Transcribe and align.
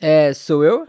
É, 0.00 0.32
sou 0.32 0.62
eu? 0.64 0.86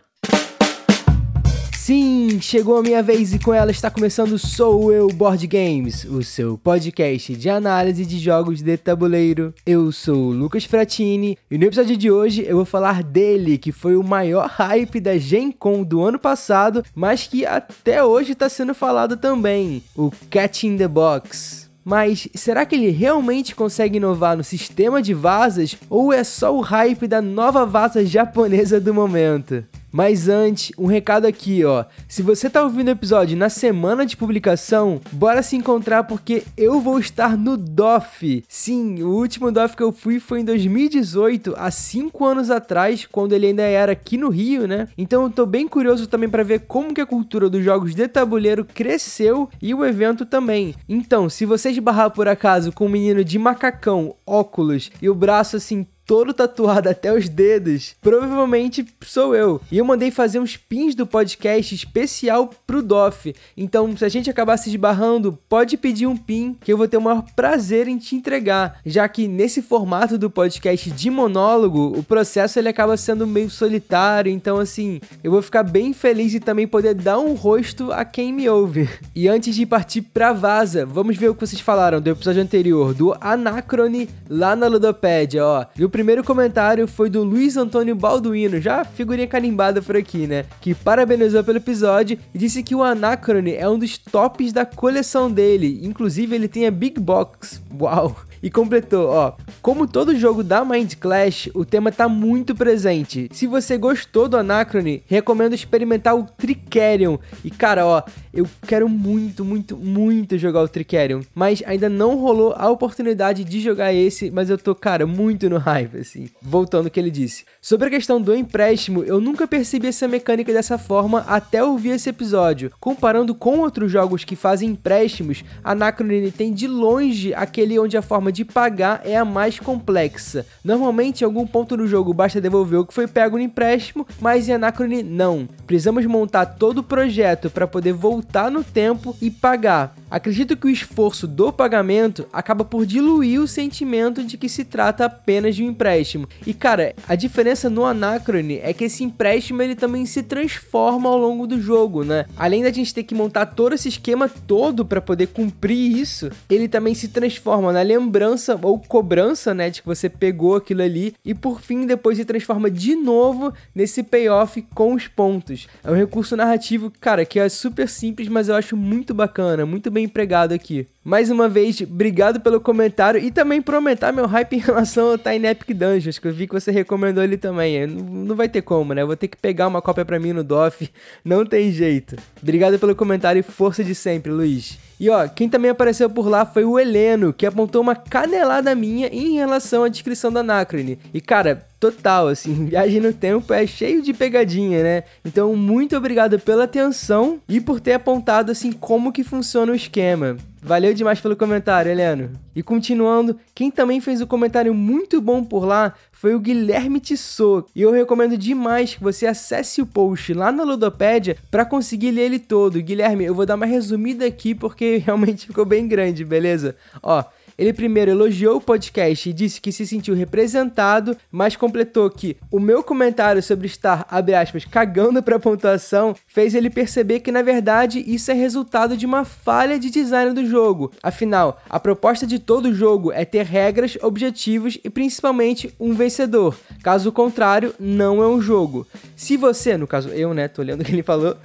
Sim, 1.75 2.39
chegou 2.39 2.77
a 2.77 2.83
minha 2.83 3.01
vez 3.01 3.33
e 3.33 3.39
com 3.39 3.51
ela 3.51 3.71
está 3.71 3.89
começando 3.89 4.37
Sou 4.37 4.93
Eu 4.93 5.07
Board 5.07 5.47
Games, 5.47 6.05
o 6.05 6.21
seu 6.21 6.55
podcast 6.59 7.35
de 7.35 7.49
análise 7.49 8.05
de 8.05 8.19
jogos 8.19 8.61
de 8.61 8.77
tabuleiro. 8.77 9.51
Eu 9.65 9.91
sou 9.91 10.27
o 10.27 10.31
Lucas 10.31 10.65
Fratini 10.65 11.35
e 11.49 11.57
no 11.57 11.65
episódio 11.65 11.97
de 11.97 12.11
hoje 12.11 12.45
eu 12.47 12.57
vou 12.57 12.65
falar 12.65 13.01
dele, 13.01 13.57
que 13.57 13.71
foi 13.71 13.95
o 13.95 14.03
maior 14.03 14.47
hype 14.47 14.99
da 14.99 15.17
Gen 15.17 15.51
Con 15.51 15.81
do 15.81 16.03
ano 16.03 16.19
passado, 16.19 16.85
mas 16.93 17.25
que 17.25 17.43
até 17.43 18.03
hoje 18.03 18.33
está 18.33 18.47
sendo 18.47 18.75
falado 18.75 19.17
também, 19.17 19.81
o 19.95 20.11
Cat 20.29 20.67
in 20.67 20.77
the 20.77 20.87
Box. 20.87 21.68
Mas 21.89 22.29
será 22.35 22.67
que 22.67 22.75
ele 22.75 22.91
realmente 22.91 23.55
consegue 23.55 23.97
inovar 23.97 24.37
no 24.37 24.43
sistema 24.43 25.01
de 25.01 25.11
vasas 25.11 25.75
ou 25.89 26.13
é 26.13 26.23
só 26.23 26.55
o 26.55 26.61
hype 26.61 27.07
da 27.07 27.19
nova 27.19 27.65
vaza 27.65 28.05
japonesa 28.05 28.79
do 28.79 28.93
momento? 28.93 29.65
Mas 29.91 30.29
antes, 30.29 30.71
um 30.77 30.85
recado 30.85 31.25
aqui, 31.25 31.63
ó. 31.65 31.85
Se 32.07 32.21
você 32.21 32.49
tá 32.49 32.63
ouvindo 32.63 32.89
o 32.89 32.91
episódio 32.91 33.37
na 33.37 33.49
semana 33.49 34.05
de 34.05 34.15
publicação, 34.15 35.01
bora 35.11 35.41
se 35.41 35.55
encontrar 35.55 36.03
porque 36.03 36.43
eu 36.55 36.79
vou 36.79 36.99
estar 36.99 37.37
no 37.37 37.57
DOF. 37.57 38.43
Sim, 38.47 39.01
o 39.01 39.09
último 39.09 39.51
DOF 39.51 39.75
que 39.75 39.83
eu 39.83 39.91
fui 39.91 40.19
foi 40.19 40.41
em 40.41 40.45
2018, 40.45 41.55
há 41.57 41.71
5 41.71 42.25
anos 42.25 42.51
atrás, 42.51 43.07
quando 43.11 43.33
ele 43.33 43.47
ainda 43.47 43.63
era 43.63 43.93
aqui 43.93 44.17
no 44.17 44.29
Rio, 44.29 44.67
né? 44.67 44.87
Então 44.97 45.23
eu 45.23 45.29
tô 45.29 45.45
bem 45.45 45.67
curioso 45.67 46.07
também 46.07 46.29
para 46.29 46.43
ver 46.43 46.61
como 46.61 46.93
que 46.93 47.01
a 47.01 47.05
cultura 47.05 47.49
dos 47.49 47.63
jogos 47.63 47.95
de 47.95 48.07
tabuleiro 48.07 48.65
cresceu 48.65 49.49
e 49.61 49.73
o 49.73 49.85
evento 49.85 50.25
também. 50.25 50.75
Então, 50.87 51.29
se 51.29 51.45
você 51.45 51.69
esbarrar 51.69 52.11
por 52.11 52.27
acaso 52.27 52.71
com 52.71 52.85
um 52.85 52.89
menino 52.89 53.23
de 53.23 53.39
macacão, 53.39 54.15
óculos 54.25 54.91
e 55.01 55.09
o 55.09 55.15
braço 55.15 55.55
assim 55.55 55.85
todo 56.09 56.33
tatuado 56.33 56.89
até 56.89 57.13
os 57.13 57.29
dedos, 57.29 57.95
provavelmente 58.01 58.83
sou 59.05 59.35
eu. 59.35 59.61
E 59.71 59.77
eu 59.77 59.85
mandei 59.85 60.09
fazer 60.09 60.39
uns 60.39 60.57
pins 60.57 60.95
do 60.95 61.05
podcast 61.05 61.75
especial 61.75 62.49
pro 62.65 62.81
DOF. 62.81 63.35
Então, 63.55 63.95
se 63.95 64.03
a 64.03 64.09
gente 64.09 64.27
acabar 64.27 64.57
se 64.57 64.71
esbarrando, 64.71 65.37
pode 65.47 65.77
pedir 65.77 66.07
um 66.07 66.17
pin 66.17 66.57
que 66.59 66.73
eu 66.73 66.77
vou 66.77 66.87
ter 66.87 66.97
o 66.97 67.01
maior 67.01 67.23
prazer 67.35 67.87
em 67.87 67.99
te 67.99 68.15
entregar, 68.15 68.79
já 68.83 69.07
que 69.07 69.27
nesse 69.27 69.61
formato 69.61 70.17
do 70.17 70.31
podcast 70.31 70.89
de 70.89 71.11
monólogo, 71.11 71.93
o 71.95 72.01
processo 72.01 72.57
ele 72.57 72.69
acaba 72.69 72.97
sendo 72.97 73.27
meio 73.27 73.51
solitário, 73.51 74.31
então 74.31 74.57
assim, 74.57 74.99
eu 75.23 75.29
vou 75.29 75.43
ficar 75.43 75.61
bem 75.61 75.93
feliz 75.93 76.33
e 76.33 76.39
também 76.39 76.67
poder 76.67 76.95
dar 76.95 77.19
um 77.19 77.35
rosto 77.35 77.91
a 77.91 78.03
quem 78.03 78.33
me 78.33 78.49
ouve. 78.49 78.89
E 79.13 79.27
antes 79.27 79.53
de 79.53 79.63
partir 79.63 80.01
pra 80.01 80.33
vaza, 80.33 80.87
vamos 80.87 81.17
ver 81.17 81.29
o 81.29 81.35
que 81.35 81.45
vocês 81.45 81.61
falaram 81.61 82.01
do 82.01 82.09
episódio 82.09 82.41
anterior, 82.41 82.95
do 82.95 83.15
Anacrone 83.21 84.09
lá 84.27 84.55
na 84.55 84.65
Ludopédia, 84.65 85.45
ó. 85.45 85.65
E 85.77 85.85
o 85.85 85.98
primeiro 85.99 86.23
comentário 86.23 86.87
foi 86.87 87.09
do 87.09 87.23
Luiz 87.23 87.57
Antônio 87.57 87.93
Balduino, 87.93 88.61
já 88.61 88.85
figurinha 88.85 89.27
carimbada 89.27 89.81
por 89.81 89.97
aqui, 89.97 90.27
né? 90.27 90.45
Que 90.61 90.73
parabenizou 90.73 91.43
pelo 91.43 91.57
episódio 91.57 92.17
e 92.33 92.37
disse 92.37 92.63
que 92.63 92.73
o 92.73 92.81
Anacrone 92.81 93.53
é 93.53 93.67
um 93.67 93.77
dos 93.77 93.97
tops 93.97 94.53
da 94.53 94.65
coleção 94.65 95.29
dele. 95.29 95.81
Inclusive, 95.83 96.33
ele 96.33 96.47
tem 96.47 96.65
a 96.65 96.71
Big 96.71 97.01
Box. 97.01 97.61
Uau! 97.77 98.15
E 98.41 98.49
completou, 98.49 99.09
ó. 99.09 99.33
Como 99.61 99.87
todo 99.87 100.17
jogo 100.17 100.43
da 100.43 100.63
Mind 100.63 100.95
Clash, 100.95 101.49
o 101.53 101.65
tema 101.65 101.91
tá 101.91 102.07
muito 102.07 102.55
presente. 102.55 103.29
Se 103.31 103.47
você 103.47 103.77
gostou 103.77 104.27
do 104.27 104.37
Anacrone, 104.37 105.03
recomendo 105.05 105.53
experimentar 105.53 106.15
o 106.15 106.23
Tricerion. 106.23 107.17
E 107.43 107.49
cara, 107.49 107.85
ó, 107.85 108.03
eu 108.33 108.47
quero 108.67 108.87
muito, 108.87 109.43
muito, 109.43 109.75
muito 109.75 110.37
jogar 110.37 110.61
o 110.61 110.67
Tricerion, 110.67 111.21
mas 111.33 111.61
ainda 111.65 111.89
não 111.89 112.15
rolou 112.15 112.53
a 112.55 112.69
oportunidade 112.69 113.43
de 113.43 113.59
jogar 113.59 113.93
esse, 113.93 114.31
mas 114.31 114.49
eu 114.49 114.57
tô, 114.57 114.73
cara, 114.73 115.05
muito 115.05 115.49
no 115.49 115.57
hype, 115.57 115.97
assim. 115.97 116.29
Voltando 116.41 116.85
ao 116.85 116.91
que 116.91 116.99
ele 116.99 117.11
disse. 117.11 117.45
Sobre 117.61 117.87
a 117.87 117.91
questão 117.91 118.21
do 118.21 118.35
empréstimo, 118.35 119.03
eu 119.03 119.19
nunca 119.19 119.47
percebi 119.47 119.87
essa 119.87 120.07
mecânica 120.07 120.53
dessa 120.53 120.77
forma 120.77 121.25
até 121.27 121.63
ouvir 121.63 121.89
esse 121.89 122.09
episódio. 122.09 122.71
Comparando 122.79 123.35
com 123.35 123.59
outros 123.59 123.91
jogos 123.91 124.23
que 124.23 124.35
fazem 124.35 124.69
empréstimos, 124.69 125.43
Anacrone 125.63 126.31
tem 126.31 126.53
de 126.53 126.67
longe 126.67 127.33
aquele 127.33 127.77
onde 127.79 127.97
a 127.97 128.01
forma 128.01 128.28
de 128.31 128.45
pagar 128.45 129.01
é 129.03 129.15
a 129.15 129.25
mais 129.25 129.59
complexa. 129.59 130.45
Normalmente, 130.63 131.21
em 131.21 131.25
algum 131.25 131.45
ponto 131.45 131.75
do 131.75 131.87
jogo 131.87 132.13
basta 132.13 132.41
devolver 132.41 132.79
o 132.79 132.85
que 132.85 132.93
foi 132.93 133.07
pego 133.07 133.37
no 133.37 133.43
empréstimo, 133.43 134.07
mas 134.19 134.47
em 134.47 134.53
Anacrone 134.53 135.03
não. 135.03 135.47
Precisamos 135.65 136.05
montar 136.05 136.45
todo 136.45 136.79
o 136.79 136.83
projeto 136.83 137.49
para 137.49 137.67
poder 137.67 137.93
voltar 137.93 138.49
no 138.49 138.63
tempo 138.63 139.15
e 139.21 139.29
pagar. 139.29 139.95
Acredito 140.09 140.57
que 140.57 140.65
o 140.65 140.69
esforço 140.69 141.27
do 141.27 141.53
pagamento 141.53 142.27
acaba 142.33 142.65
por 142.65 142.85
diluir 142.85 143.39
o 143.39 143.47
sentimento 143.47 144.23
de 144.23 144.37
que 144.37 144.49
se 144.49 144.65
trata 144.65 145.05
apenas 145.05 145.55
de 145.55 145.63
um 145.63 145.69
empréstimo. 145.69 146.27
E 146.45 146.53
cara, 146.53 146.95
a 147.07 147.15
diferença 147.15 147.69
no 147.69 147.85
Anacrone 147.85 148.59
é 148.63 148.73
que 148.73 148.85
esse 148.85 149.03
empréstimo 149.03 149.61
ele 149.61 149.75
também 149.75 150.05
se 150.05 150.23
transforma 150.23 151.09
ao 151.09 151.17
longo 151.17 151.45
do 151.45 151.61
jogo, 151.61 152.03
né? 152.03 152.25
Além 152.35 152.63
da 152.63 152.71
gente 152.71 152.93
ter 152.93 153.03
que 153.03 153.13
montar 153.13 153.45
todo 153.47 153.75
esse 153.75 153.89
esquema 153.89 154.27
todo 154.27 154.83
para 154.83 155.01
poder 155.01 155.27
cumprir 155.27 155.97
isso, 155.97 156.29
ele 156.49 156.67
também 156.67 156.95
se 156.95 157.07
transforma 157.07 157.71
na 157.71 157.81
lembrança 157.81 158.18
ou 158.61 158.79
cobrança, 158.79 159.53
né, 159.53 159.69
de 159.69 159.81
que 159.81 159.87
você 159.87 160.09
pegou 160.09 160.55
aquilo 160.55 160.81
ali 160.81 161.13
e 161.23 161.33
por 161.33 161.61
fim 161.61 161.85
depois 161.85 162.17
se 162.17 162.25
transforma 162.25 162.69
de 162.69 162.95
novo 162.95 163.53
nesse 163.73 164.03
payoff 164.03 164.61
com 164.73 164.93
os 164.93 165.07
pontos. 165.07 165.67
É 165.83 165.91
um 165.91 165.95
recurso 165.95 166.35
narrativo, 166.35 166.91
cara, 166.99 167.25
que 167.25 167.39
é 167.39 167.49
super 167.49 167.87
simples, 167.87 168.27
mas 168.27 168.49
eu 168.49 168.55
acho 168.55 168.75
muito 168.75 169.13
bacana, 169.13 169.65
muito 169.65 169.89
bem 169.89 170.05
empregado 170.05 170.53
aqui. 170.53 170.87
Mais 171.03 171.29
uma 171.29 171.47
vez, 171.47 171.79
obrigado 171.79 172.41
pelo 172.41 172.59
comentário 172.59 173.21
e 173.21 173.31
também 173.31 173.61
por 173.61 173.73
aumentar 173.73 174.11
meu 174.11 174.27
hype 174.27 174.53
em 174.57 174.59
relação 174.59 175.11
ao 175.11 175.17
Tiny 175.17 175.47
Epic 175.47 175.75
Dungeons, 175.75 176.19
que 176.19 176.27
eu 176.27 176.33
vi 176.33 176.45
que 176.45 176.53
você 176.53 176.71
recomendou 176.71 177.23
ele 177.23 177.37
também. 177.37 177.87
Não, 177.87 178.03
não 178.03 178.35
vai 178.35 178.49
ter 178.49 178.61
como, 178.61 178.93
né? 178.93 179.01
Eu 179.01 179.07
vou 179.07 179.15
ter 179.15 179.29
que 179.29 179.37
pegar 179.37 179.67
uma 179.67 179.81
cópia 179.81 180.03
para 180.03 180.19
mim 180.19 180.33
no 180.33 180.43
DOF, 180.43 180.89
não 181.23 181.45
tem 181.45 181.71
jeito. 181.71 182.17
Obrigado 182.41 182.77
pelo 182.77 182.93
comentário 182.95 183.39
e 183.39 183.43
força 183.43 183.81
de 183.81 183.95
sempre, 183.95 184.29
Luiz. 184.29 184.77
E 184.99 185.09
ó, 185.09 185.25
quem 185.29 185.47
também 185.47 185.71
apareceu 185.71 186.09
por 186.09 186.27
lá 186.27 186.45
foi 186.45 186.65
o 186.65 186.77
Heleno, 186.77 187.31
que 187.31 187.45
apontou 187.45 187.81
uma 187.81 187.95
canelada 187.95 188.75
minha 188.75 189.07
em 189.07 189.35
relação 189.35 189.85
à 189.85 189.87
descrição 189.87 190.29
da 190.29 190.41
Anacrone. 190.41 190.99
E 191.13 191.21
cara, 191.21 191.65
total, 191.79 192.27
assim, 192.27 192.65
viagem 192.67 192.99
no 192.99 193.13
tempo 193.13 193.53
é 193.53 193.65
cheio 193.65 194.01
de 194.01 194.13
pegadinha, 194.13 194.83
né? 194.83 195.03
Então, 195.23 195.55
muito 195.55 195.95
obrigado 195.95 196.37
pela 196.37 196.65
atenção 196.65 197.39
e 197.47 197.61
por 197.61 197.79
ter 197.79 197.93
apontado, 197.93 198.51
assim, 198.51 198.73
como 198.73 199.13
que 199.13 199.23
funciona 199.23 199.71
o 199.71 199.75
esquema. 199.75 200.35
Valeu 200.61 200.93
demais 200.93 201.21
pelo 201.21 201.37
comentário, 201.37 201.89
Heleno. 201.89 202.31
E 202.53 202.61
continuando, 202.61 203.39
quem 203.55 203.71
também 203.71 204.01
fez 204.01 204.19
um 204.19 204.25
comentário 204.25 204.73
muito 204.73 205.21
bom 205.21 205.43
por 205.43 205.65
lá 205.65 205.93
foi 206.11 206.35
o 206.35 206.39
Guilherme 206.39 206.99
Tissot. 206.99 207.65
E 207.73 207.81
eu 207.81 207.91
recomendo 207.91 208.37
demais 208.37 208.95
que 208.95 209.01
você 209.01 209.25
acesse 209.25 209.81
o 209.81 209.85
post 209.85 210.33
lá 210.33 210.51
na 210.51 210.63
Ludopédia 210.63 211.37
para 211.49 211.63
conseguir 211.63 212.11
ler 212.11 212.23
ele 212.23 212.39
todo. 212.39 212.81
Guilherme, 212.81 213.23
eu 213.23 213.33
vou 213.33 213.45
dar 213.45 213.55
uma 213.55 213.65
resumida 213.65 214.25
aqui 214.25 214.53
porque 214.53 214.97
realmente 215.05 215.47
ficou 215.47 215.63
bem 215.63 215.87
grande, 215.87 216.25
beleza? 216.25 216.75
Ó, 217.01 217.23
ele 217.59 217.73
primeiro 217.73 218.11
elogiou 218.11 218.55
o 218.55 218.61
podcast 218.61 219.29
e 219.29 219.33
disse 219.33 219.59
que 219.59 219.69
se 219.69 219.85
sentiu 219.85 220.15
representado, 220.15 221.17
mas 221.29 221.57
completou 221.57 222.09
que 222.09 222.37
o 222.49 222.57
meu 222.57 222.81
comentário 222.81 223.43
sobre 223.43 223.67
estar, 223.67 224.07
abre 224.09 224.33
aspas, 224.33 224.63
cagando 224.63 225.21
pra 225.21 225.37
pontuação 225.37 226.15
fez 226.25 226.55
ele 226.55 226.69
perceber 226.69 227.19
que 227.19 227.33
na 227.33 227.41
verdade 227.41 228.01
isso 228.07 228.31
é 228.31 228.33
resultado 228.33 228.95
de 228.95 229.05
uma 229.05 229.25
falha 229.25 229.77
de 229.77 229.89
design 229.89 230.33
do 230.33 230.45
jogo. 230.45 230.91
Afinal, 231.03 231.61
a 231.69 231.79
proposta 231.81 232.25
de 232.25 232.39
todo 232.39 232.73
jogo 232.73 233.11
é 233.11 233.25
ter 233.25 233.45
regras, 233.45 233.97
objetivos 234.01 234.79
e 234.81 234.89
principalmente 234.89 235.75
um 235.77 235.93
vencedor. 235.93 236.57
Caso 236.81 237.11
contrário, 237.11 237.75
não 237.77 238.23
é 238.23 238.27
um 238.27 238.41
jogo. 238.41 238.87
Se 239.17 239.35
você, 239.35 239.75
no 239.75 239.85
caso 239.85 240.07
eu, 240.09 240.33
né, 240.33 240.47
tô 240.47 240.61
olhando 240.61 240.79
o 240.79 240.85
que 240.85 240.93
ele 240.93 241.03
falou, 241.03 241.35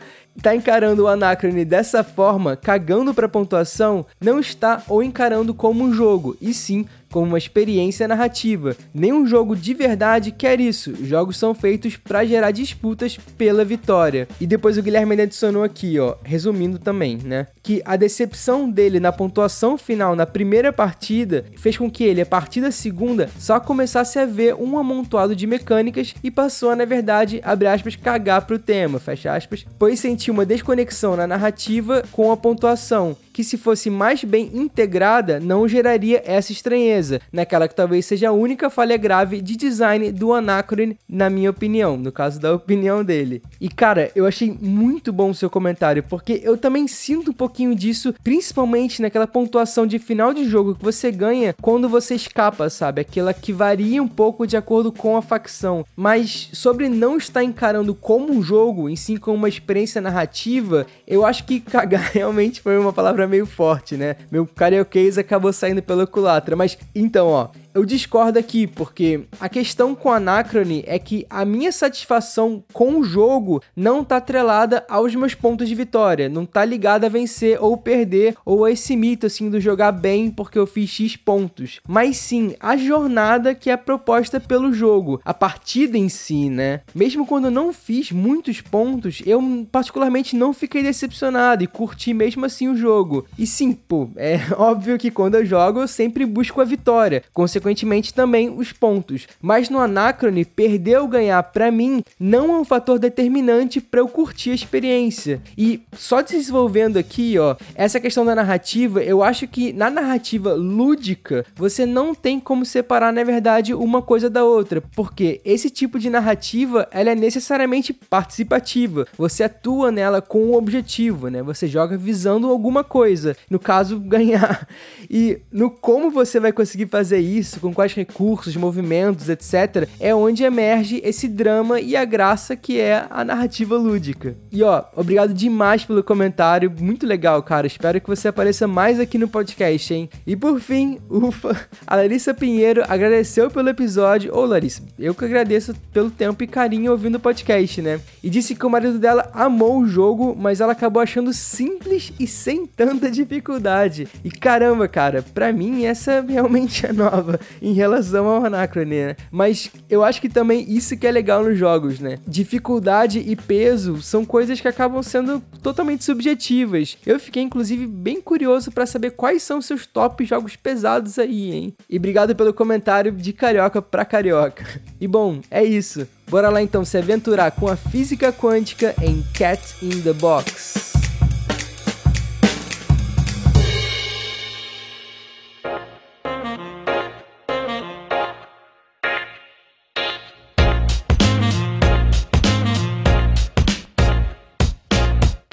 tá 0.42 0.54
encarando 0.54 1.04
o 1.04 1.08
Anacrone 1.08 1.64
dessa 1.64 2.02
forma, 2.02 2.56
cagando 2.56 3.14
para 3.14 3.28
pontuação, 3.28 4.04
não 4.20 4.38
está 4.40 4.82
ou 4.88 5.02
encarando 5.02 5.54
como 5.54 5.84
um 5.84 5.92
jogo, 5.92 6.36
e 6.40 6.52
sim 6.52 6.86
como 7.14 7.28
uma 7.28 7.38
experiência 7.38 8.08
narrativa. 8.08 8.76
Nenhum 8.92 9.24
jogo 9.24 9.54
de 9.54 9.72
verdade 9.72 10.32
quer 10.32 10.58
isso. 10.58 10.96
Jogos 11.06 11.36
são 11.36 11.54
feitos 11.54 11.96
para 11.96 12.24
gerar 12.24 12.50
disputas 12.50 13.16
pela 13.38 13.64
vitória. 13.64 14.26
E 14.40 14.48
depois 14.48 14.76
o 14.76 14.82
Guilherme 14.82 15.22
adicionou 15.22 15.62
aqui, 15.62 15.96
ó, 16.00 16.16
resumindo 16.24 16.76
também, 16.76 17.16
né, 17.22 17.46
que 17.62 17.80
a 17.84 17.94
decepção 17.94 18.68
dele 18.68 18.98
na 18.98 19.12
pontuação 19.12 19.78
final 19.78 20.16
na 20.16 20.26
primeira 20.26 20.72
partida 20.72 21.44
fez 21.56 21.76
com 21.76 21.88
que 21.88 22.02
ele, 22.02 22.20
a 22.20 22.26
partir 22.26 22.60
da 22.60 22.72
segunda, 22.72 23.30
só 23.38 23.60
começasse 23.60 24.18
a 24.18 24.26
ver 24.26 24.56
um 24.56 24.76
amontoado 24.76 25.36
de 25.36 25.46
mecânicas 25.46 26.16
e 26.20 26.32
passou 26.32 26.70
a, 26.70 26.76
na 26.76 26.84
verdade, 26.84 27.40
abre 27.44 27.68
aspas, 27.68 27.94
cagar 27.94 28.44
pro 28.44 28.58
tema, 28.58 28.98
fecha 28.98 29.32
aspas, 29.32 29.64
pois 29.78 30.00
sentiu 30.00 30.34
uma 30.34 30.44
desconexão 30.44 31.14
na 31.14 31.28
narrativa 31.28 32.02
com 32.10 32.32
a 32.32 32.36
pontuação 32.36 33.16
que 33.34 33.44
se 33.44 33.58
fosse 33.58 33.90
mais 33.90 34.24
bem 34.24 34.50
integrada, 34.54 35.38
não 35.38 35.68
geraria 35.68 36.22
essa 36.24 36.52
estranheza, 36.52 37.20
naquela 37.32 37.68
que 37.68 37.74
talvez 37.74 38.06
seja 38.06 38.30
a 38.30 38.32
única 38.32 38.70
falha 38.70 38.96
grave 38.96 39.42
de 39.42 39.56
design 39.56 40.10
do 40.10 40.32
Anacron, 40.32 40.94
na 41.08 41.28
minha 41.28 41.50
opinião, 41.50 41.96
no 41.98 42.12
caso 42.12 42.40
da 42.40 42.54
opinião 42.54 43.04
dele. 43.04 43.42
E 43.60 43.68
cara, 43.68 44.10
eu 44.14 44.24
achei 44.24 44.56
muito 44.58 45.12
bom 45.12 45.30
o 45.30 45.34
seu 45.34 45.50
comentário, 45.50 46.02
porque 46.02 46.40
eu 46.42 46.56
também 46.56 46.88
sinto 46.88 47.32
um 47.32 47.34
pouquinho 47.34 47.64
pouquinho 47.64 47.74
disso, 47.74 48.14
principalmente 48.22 49.00
naquela 49.00 49.26
pontuação 49.26 49.86
de 49.86 49.98
final 49.98 50.32
de 50.32 50.44
jogo 50.44 50.74
que 50.74 50.84
você 50.84 51.10
ganha 51.10 51.54
quando 51.60 51.88
você 51.88 52.14
escapa, 52.14 52.68
sabe? 52.68 53.00
Aquela 53.00 53.32
que 53.32 53.52
varia 53.52 54.02
um 54.02 54.08
pouco 54.08 54.46
de 54.46 54.56
acordo 54.56 54.92
com 54.92 55.16
a 55.16 55.22
facção. 55.22 55.84
Mas 55.96 56.50
sobre 56.52 56.88
não 56.88 57.16
estar 57.16 57.42
encarando 57.42 57.94
como 57.94 58.32
um 58.32 58.42
jogo, 58.42 58.88
em 58.88 58.96
si 58.96 59.16
como 59.16 59.36
uma 59.36 59.48
experiência 59.48 60.00
narrativa, 60.00 60.86
eu 61.06 61.24
acho 61.24 61.44
que 61.44 61.60
cagar 61.74 62.10
realmente 62.12 62.60
foi 62.60 62.78
uma 62.78 62.92
palavra 62.92 63.23
meio 63.26 63.46
forte, 63.46 63.96
né? 63.96 64.16
Meu 64.30 64.46
carioquês 64.46 65.18
acabou 65.18 65.52
saindo 65.52 65.82
pela 65.82 66.06
culatra. 66.06 66.56
Mas 66.56 66.78
então, 66.94 67.28
ó, 67.28 67.48
eu 67.74 67.84
discordo 67.84 68.38
aqui, 68.38 68.68
porque 68.68 69.24
a 69.40 69.48
questão 69.48 69.96
com 69.96 70.12
Anacrone 70.12 70.84
é 70.86 70.96
que 70.96 71.26
a 71.28 71.44
minha 71.44 71.72
satisfação 71.72 72.62
com 72.72 73.00
o 73.00 73.04
jogo 73.04 73.60
não 73.74 74.04
tá 74.04 74.18
atrelada 74.18 74.86
aos 74.88 75.12
meus 75.16 75.34
pontos 75.34 75.68
de 75.68 75.74
vitória, 75.74 76.28
não 76.28 76.46
tá 76.46 76.64
ligada 76.64 77.06
a 77.06 77.10
vencer 77.10 77.58
ou 77.60 77.76
perder, 77.76 78.36
ou 78.46 78.64
a 78.64 78.70
esse 78.70 78.94
mito 78.94 79.26
assim 79.26 79.50
do 79.50 79.60
jogar 79.60 79.90
bem 79.90 80.30
porque 80.30 80.56
eu 80.56 80.68
fiz 80.68 80.88
X 80.88 81.16
pontos, 81.16 81.80
mas 81.86 82.16
sim 82.16 82.54
a 82.60 82.76
jornada 82.76 83.54
que 83.54 83.68
é 83.68 83.76
proposta 83.76 84.38
pelo 84.38 84.72
jogo, 84.72 85.20
a 85.24 85.34
partida 85.34 85.98
em 85.98 86.08
si, 86.08 86.48
né? 86.48 86.82
Mesmo 86.94 87.26
quando 87.26 87.46
eu 87.46 87.50
não 87.50 87.72
fiz 87.72 88.12
muitos 88.12 88.60
pontos, 88.60 89.20
eu 89.26 89.42
particularmente 89.72 90.36
não 90.36 90.52
fiquei 90.52 90.82
decepcionado 90.82 91.64
e 91.64 91.66
curti 91.66 92.14
mesmo 92.14 92.46
assim 92.46 92.68
o 92.68 92.76
jogo. 92.76 93.26
E 93.36 93.46
sim, 93.46 93.72
pô, 93.72 94.08
é 94.16 94.38
óbvio 94.56 94.96
que 94.96 95.10
quando 95.10 95.34
eu 95.34 95.44
jogo 95.44 95.80
eu 95.80 95.88
sempre 95.88 96.24
busco 96.24 96.60
a 96.60 96.64
vitória. 96.64 97.24
Consequentemente, 97.32 97.63
consequentemente 97.64 98.12
também 98.12 98.50
os 98.50 98.72
pontos. 98.72 99.26
Mas 99.40 99.70
no 99.70 99.78
Anacrone, 99.78 100.44
perder 100.44 100.98
ou 100.98 101.08
ganhar 101.08 101.42
para 101.42 101.70
mim 101.70 102.02
não 102.20 102.54
é 102.54 102.58
um 102.58 102.64
fator 102.64 102.98
determinante 102.98 103.80
para 103.80 104.00
eu 104.00 104.08
curtir 104.08 104.50
a 104.50 104.54
experiência. 104.54 105.40
E 105.56 105.82
só 105.96 106.20
desenvolvendo 106.20 106.98
aqui, 106.98 107.38
ó, 107.38 107.56
essa 107.74 107.98
questão 107.98 108.24
da 108.24 108.34
narrativa, 108.34 109.02
eu 109.02 109.22
acho 109.22 109.48
que 109.48 109.72
na 109.72 109.88
narrativa 109.88 110.52
lúdica, 110.52 111.46
você 111.56 111.86
não 111.86 112.14
tem 112.14 112.38
como 112.38 112.64
separar, 112.66 113.12
na 113.12 113.24
verdade, 113.24 113.72
uma 113.72 114.02
coisa 114.02 114.28
da 114.28 114.44
outra, 114.44 114.82
porque 114.94 115.40
esse 115.44 115.70
tipo 115.70 115.98
de 115.98 116.10
narrativa, 116.10 116.86
ela 116.90 117.10
é 117.10 117.14
necessariamente 117.14 117.92
participativa. 117.92 119.06
Você 119.16 119.44
atua 119.44 119.90
nela 119.90 120.20
com 120.20 120.44
um 120.44 120.54
objetivo, 120.54 121.28
né? 121.28 121.42
Você 121.42 121.66
joga 121.66 121.96
visando 121.96 122.50
alguma 122.50 122.84
coisa, 122.84 123.36
no 123.48 123.58
caso, 123.58 123.98
ganhar. 124.04 124.68
E 125.08 125.38
no 125.50 125.70
como 125.70 126.10
você 126.10 126.38
vai 126.38 126.52
conseguir 126.52 126.86
fazer 126.86 127.18
isso, 127.18 127.53
isso, 127.54 127.60
com 127.60 127.72
quais 127.72 127.94
recursos, 127.94 128.56
movimentos, 128.56 129.28
etc., 129.28 129.88
é 130.00 130.14
onde 130.14 130.42
emerge 130.42 131.00
esse 131.04 131.28
drama 131.28 131.80
e 131.80 131.96
a 131.96 132.04
graça 132.04 132.56
que 132.56 132.80
é 132.80 133.06
a 133.08 133.24
narrativa 133.24 133.76
lúdica. 133.76 134.36
E 134.50 134.62
ó, 134.62 134.84
obrigado 134.94 135.32
demais 135.32 135.84
pelo 135.84 136.02
comentário, 136.02 136.72
muito 136.80 137.06
legal, 137.06 137.42
cara. 137.42 137.66
Espero 137.66 138.00
que 138.00 138.08
você 138.08 138.28
apareça 138.28 138.66
mais 138.66 138.98
aqui 138.98 139.18
no 139.18 139.28
podcast, 139.28 139.94
hein? 139.94 140.08
E 140.26 140.34
por 140.34 140.58
fim, 140.60 140.98
ufa, 141.08 141.68
a 141.86 141.96
Larissa 141.96 142.34
Pinheiro 142.34 142.82
agradeceu 142.88 143.50
pelo 143.50 143.68
episódio. 143.68 144.34
Ô, 144.34 144.44
Larissa, 144.44 144.82
eu 144.98 145.14
que 145.14 145.24
agradeço 145.24 145.74
pelo 145.92 146.10
tempo 146.10 146.42
e 146.42 146.46
carinho 146.46 146.92
ouvindo 146.92 147.16
o 147.16 147.20
podcast, 147.20 147.80
né? 147.80 148.00
E 148.22 148.28
disse 148.28 148.54
que 148.54 148.66
o 148.66 148.70
marido 148.70 148.98
dela 148.98 149.30
amou 149.32 149.78
o 149.78 149.86
jogo, 149.86 150.36
mas 150.38 150.60
ela 150.60 150.72
acabou 150.72 151.02
achando 151.02 151.32
simples 151.32 152.12
e 152.18 152.26
sem 152.26 152.66
tanta 152.66 153.10
dificuldade. 153.10 154.08
E 154.24 154.30
caramba, 154.30 154.88
cara, 154.88 155.22
pra 155.22 155.52
mim 155.52 155.84
essa 155.84 156.24
realmente 156.26 156.86
é 156.86 156.92
nova 156.92 157.38
em 157.60 157.72
relação 157.72 158.26
ao 158.26 158.44
Anacrone, 158.44 158.96
né? 158.96 159.16
Mas 159.30 159.70
eu 159.88 160.04
acho 160.04 160.20
que 160.20 160.28
também 160.28 160.64
isso 160.68 160.96
que 160.96 161.06
é 161.06 161.10
legal 161.10 161.44
nos 161.44 161.58
jogos, 161.58 162.00
né? 162.00 162.18
Dificuldade 162.26 163.18
e 163.18 163.36
peso 163.36 164.02
são 164.02 164.24
coisas 164.24 164.60
que 164.60 164.68
acabam 164.68 165.02
sendo 165.02 165.42
totalmente 165.62 166.04
subjetivas. 166.04 166.96
Eu 167.06 167.18
fiquei, 167.18 167.42
inclusive, 167.42 167.86
bem 167.86 168.20
curioso 168.20 168.70
para 168.70 168.86
saber 168.86 169.10
quais 169.10 169.42
são 169.42 169.60
seus 169.60 169.86
top 169.86 170.24
jogos 170.24 170.56
pesados 170.56 171.18
aí, 171.18 171.52
hein? 171.52 171.74
E 171.88 171.96
obrigado 171.96 172.34
pelo 172.34 172.54
comentário 172.54 173.12
de 173.12 173.32
carioca 173.32 173.80
pra 173.80 174.04
carioca. 174.04 174.64
E 175.00 175.06
bom, 175.06 175.40
é 175.50 175.62
isso. 175.64 176.06
Bora 176.28 176.48
lá 176.48 176.62
então 176.62 176.84
se 176.84 176.96
aventurar 176.96 177.50
com 177.50 177.68
a 177.68 177.76
física 177.76 178.32
quântica 178.32 178.94
em 179.02 179.22
Cat 179.34 179.60
in 179.82 180.00
the 180.02 180.12
Box. 180.12 181.03